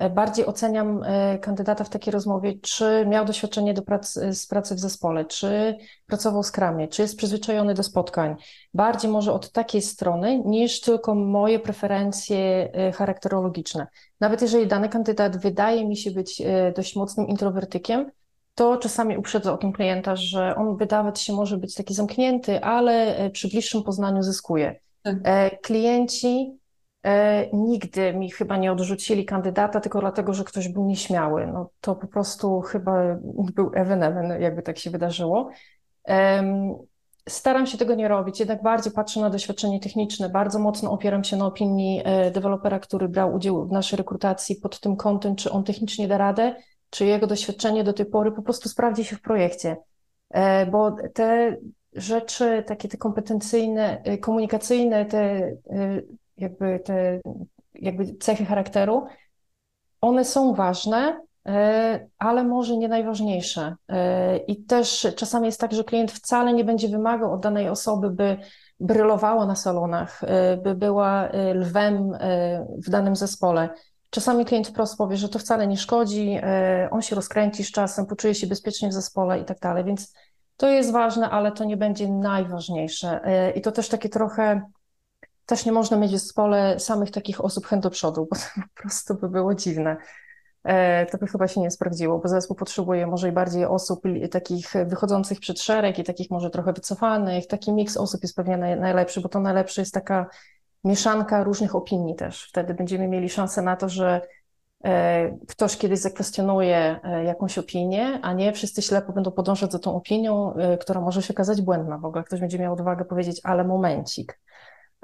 [0.08, 4.80] bardziej oceniam e, kandydata w takiej rozmowie, czy miał doświadczenie do pracy, z pracy w
[4.80, 5.76] zespole, czy
[6.06, 8.36] pracował w skramie, czy jest przyzwyczajony do spotkań.
[8.74, 13.86] Bardziej może od takiej strony, niż tylko moje preferencje e, charakterologiczne.
[14.20, 18.10] Nawet jeżeli dany kandydat wydaje mi się być e, dość mocnym introwertykiem,
[18.54, 23.16] to czasami uprzedzę o tym klienta, że on wydawać się może być taki zamknięty, ale
[23.16, 24.80] e, przy bliższym poznaniu zyskuje.
[25.02, 25.16] Tak.
[25.24, 26.59] E, Klienci e,
[27.52, 31.46] nigdy mi chyba nie odrzucili kandydata tylko dlatego, że ktoś był nieśmiały.
[31.46, 33.16] No to po prostu chyba
[33.54, 35.50] był ewenement, jakby tak się wydarzyło.
[37.28, 41.36] Staram się tego nie robić, jednak bardziej patrzę na doświadczenie techniczne, bardzo mocno opieram się
[41.36, 45.64] na opinii e, dewelopera, który brał udział w naszej rekrutacji pod tym kątem, czy on
[45.64, 46.54] technicznie da radę,
[46.90, 49.76] czy jego doświadczenie do tej pory po prostu sprawdzi się w projekcie.
[50.30, 51.56] E, Bo te
[51.92, 55.56] rzeczy, takie te kompetencyjne, e, komunikacyjne, te e,
[56.40, 57.20] jakby te
[57.74, 59.06] jakby cechy charakteru,
[60.00, 63.76] one są ważne, e, ale może nie najważniejsze.
[63.88, 68.10] E, I też czasami jest tak, że klient wcale nie będzie wymagał od danej osoby,
[68.10, 68.36] by
[68.80, 72.12] brylowała na salonach, e, by była lwem
[72.86, 73.68] w danym zespole.
[74.10, 76.38] Czasami klient wprost powie, że to wcale nie szkodzi,
[76.90, 80.14] on się rozkręci z czasem, poczuje się bezpiecznie w zespole i tak dalej, więc
[80.56, 83.20] to jest ważne, ale to nie będzie najważniejsze.
[83.54, 84.62] I to też takie trochę,
[85.50, 88.82] też nie można mieć w zespole samych takich osób chęt do przodu, bo to po
[88.82, 89.96] prostu by było dziwne.
[90.64, 94.72] E, To by chyba się nie sprawdziło, bo zespół potrzebuje może i bardziej osób takich
[94.86, 97.46] wychodzących przed szereg i takich może trochę wycofanych.
[97.46, 100.26] Taki miks osób jest pewnie naj, najlepszy, bo to najlepszy jest taka
[100.84, 102.48] mieszanka różnych opinii też.
[102.48, 104.20] Wtedy będziemy mieli szansę na to, że
[104.84, 109.94] e, ktoś kiedyś zakwestionuje e, jakąś opinię, a nie wszyscy ślepo będą podążać za tą
[109.96, 111.98] opinią, która może się okazać błędna.
[111.98, 114.40] W ogóle ktoś będzie miał odwagę powiedzieć, ale momencik.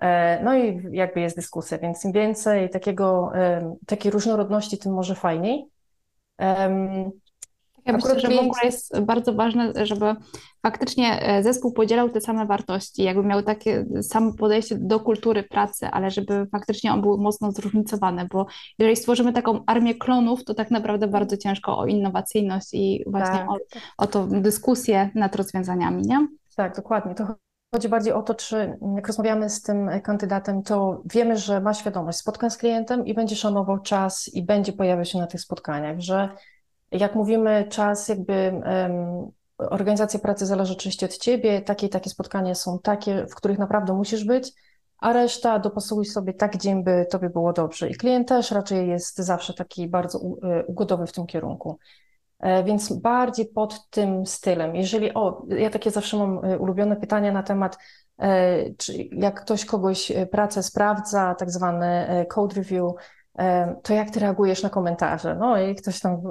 [0.02, 5.14] E, No i jakby jest dyskusja, więc im więcej takiego, em, takiej różnorodności, tym może
[5.14, 5.66] fajniej.
[7.86, 10.14] Ja myślę, Akurat że w ogóle jest bardzo ważne, żeby
[10.62, 15.86] faktycznie e, zespół podzielał te same wartości, jakby miał takie samo podejście do kultury pracy,
[15.86, 18.46] ale żeby faktycznie on był mocno zróżnicowany, bo
[18.78, 23.50] jeżeli stworzymy taką armię klonów, to tak naprawdę bardzo ciężko o innowacyjność i właśnie Tak.
[23.50, 23.56] o,
[23.98, 26.28] o tą dyskusję nad rozwiązaniami, nie?
[26.56, 27.14] Tak, dokładnie.
[27.14, 27.34] To
[27.74, 32.18] chodzi bardziej o to, czy jak rozmawiamy z tym kandydatem, to wiemy, że ma świadomość
[32.18, 36.28] spotkań z klientem i będzie szanował czas i będzie pojawiał się na tych spotkaniach, że
[36.90, 42.54] jak mówimy, czas jakby em, organizacja pracy zależy oczywiście od ciebie, takie i takie spotkania
[42.54, 44.52] są takie, w których naprawdę musisz być,
[44.98, 47.88] a reszta dopasuj sobie tak dzień, by tobie było dobrze.
[47.88, 51.78] I klient też raczej jest zawsze taki bardzo e, ugodowy w tym kierunku.
[52.40, 54.76] E, Więc bardziej pod tym stylem.
[54.76, 57.78] Jeżeli, o, ja takie zawsze mam e, ulubione pytania na temat,
[58.18, 62.92] e, czy jak ktoś kogoś pracę sprawdza, tak zwane e, code review,
[63.82, 65.34] to jak ty reagujesz na komentarze?
[65.34, 66.22] No i ktoś tam,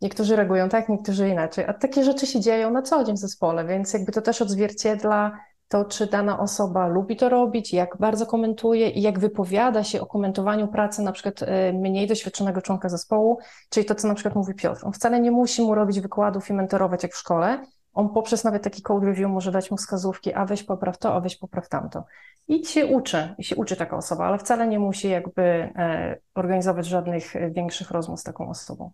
[0.00, 1.64] niektórzy reagują tak, niektórzy inaczej.
[1.64, 5.32] A takie rzeczy się dzieją na co dzień w zespole, więc jakby to też odzwierciedla
[5.68, 10.06] to, czy dana osoba lubi to robić, jak bardzo komentuje i jak wypowiada się o
[10.06, 13.38] komentowaniu pracy na przykład e, mniej doświadczonego członka zespołu,
[13.70, 14.86] Czyli to, co na przykład mówi Piotr.
[14.86, 17.66] On wcale nie musi mu robić wykładów i mentorować jak w szkole.
[17.92, 21.20] On poprzez nawet taki code review może dać mu wskazówki, a weź popraw to, a
[21.20, 22.04] weź popraw tamto.
[22.48, 26.86] I się uczy, i się uczy taka osoba, ale wcale nie musi jakby e, organizować
[26.86, 28.92] żadnych e, większych rozmów z taką osobą.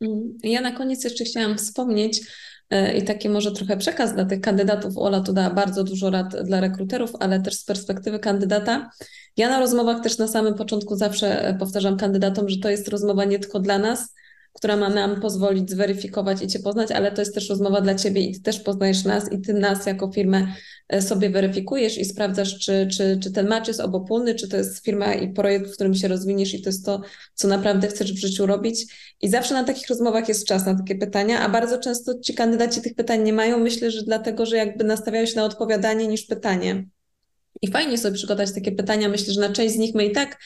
[0.00, 0.38] Mm.
[0.42, 2.20] Ja na koniec jeszcze chciałam wspomnieć
[2.96, 4.98] i taki może trochę przekaz dla tych kandydatów.
[4.98, 8.90] Ola tu dała bardzo dużo rad dla rekruterów, ale też z perspektywy kandydata.
[9.36, 13.24] Ja na rozmowach też na samym początku zawsze e, powtarzam kandydatom, że to jest rozmowa
[13.24, 14.14] nie tylko dla nas,
[14.56, 18.20] która ma nam pozwolić zweryfikować i Cię poznać, ale to jest też rozmowa dla Ciebie
[18.20, 20.46] i Ty też poznajesz nas i Ty nas jako firmę
[20.88, 24.84] e, sobie weryfikujesz i sprawdzasz, czy, czy, czy ten match jest obopólny, czy to jest
[24.84, 27.00] firma i projekt, w którym się rozwiniesz i to jest to,
[27.34, 28.86] co naprawdę chcesz w życiu robić.
[29.22, 32.82] I zawsze na takich rozmowach jest czas na takie pytania, a bardzo często ci kandydaci
[32.82, 33.58] tych pytań nie mają.
[33.58, 36.86] Myślę, że dlatego, że jakby nastawiają się na odpowiadanie niż pytanie.
[37.62, 39.08] I fajnie sobie przygotować takie pytania.
[39.08, 40.38] Myślę, że na część z nich my i tak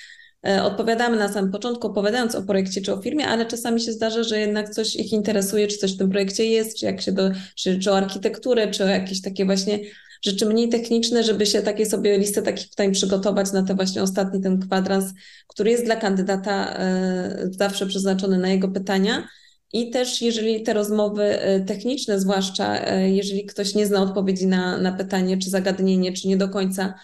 [0.62, 4.41] odpowiadamy na samym początku, opowiadając o projekcie czy o firmie, ale czasami się zdarza, że
[4.41, 7.78] jednak coś ich interesuje, czy coś w tym projekcie jest, czy jak się do, czy,
[7.78, 9.80] czy o architekturę, czy o jakieś takie właśnie
[10.22, 14.41] rzeczy mniej techniczne, żeby się takie sobie listę takich pytań przygotować na te właśnie ostatni
[14.41, 15.12] ten kwadrans,
[15.47, 19.28] który jest dla kandydata e, zawsze przeznaczony na jego pytania.
[19.72, 24.78] I też jeżeli te rozmowy e, techniczne, zwłaszcza e, jeżeli ktoś nie zna odpowiedzi na,
[24.78, 26.95] na pytanie czy zagadnienie, czy nie do końca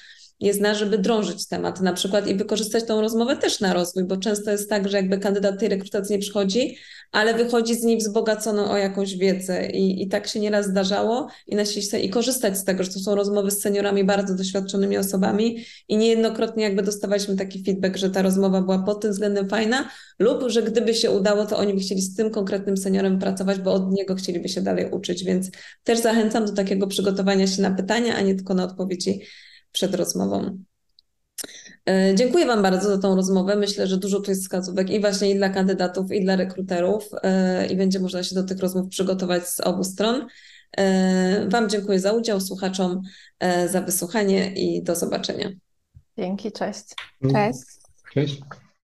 [0.40, 4.16] je zna, żeby drążyć temat na przykład i wykorzystać tą rozmowę też na rozwój, bo
[4.16, 6.76] często jest tak, że jakby kandydat tej rekrutacji nie przychodzi,
[7.12, 9.66] ale wychodzi z niej wzbogacony o jakąś wiedzę.
[9.66, 13.14] I, i tak się nieraz zdarzało i nasić i korzystać z tego, że to są
[13.14, 18.60] rozmowy z seniorami, bardzo doświadczonymi osobami i niejednokrotnie jakby dostawaliśmy taki feedback, że ta rozmowa
[18.60, 22.16] była pod tym względem fajna lub, że gdyby się udało, to oni by chcieli z
[22.16, 25.50] tym konkretnym seniorem pracować, bo od niego chcieliby się dalej uczyć, więc
[25.84, 29.20] też zachęcam do takiego przygotowania się na pytania, a nie tylko na odpowiedzi
[29.76, 30.58] przed rozmową.
[31.88, 33.56] E, Dziękuję Wam bardzo za tą rozmowę.
[33.56, 37.66] Myślę, że dużo tu jest wskazówek i właśnie i dla kandydatów, i dla rekruterów e,
[37.66, 40.26] i będzie można się do tych rozmów przygotować z obu stron.
[40.78, 43.02] E, Wam dziękuję za udział, słuchaczom
[43.68, 45.50] za wysłuchanie i do zobaczenia.
[46.18, 46.84] Dzięki, cześć.
[47.32, 47.60] Cześć.
[48.14, 48.40] Cześć.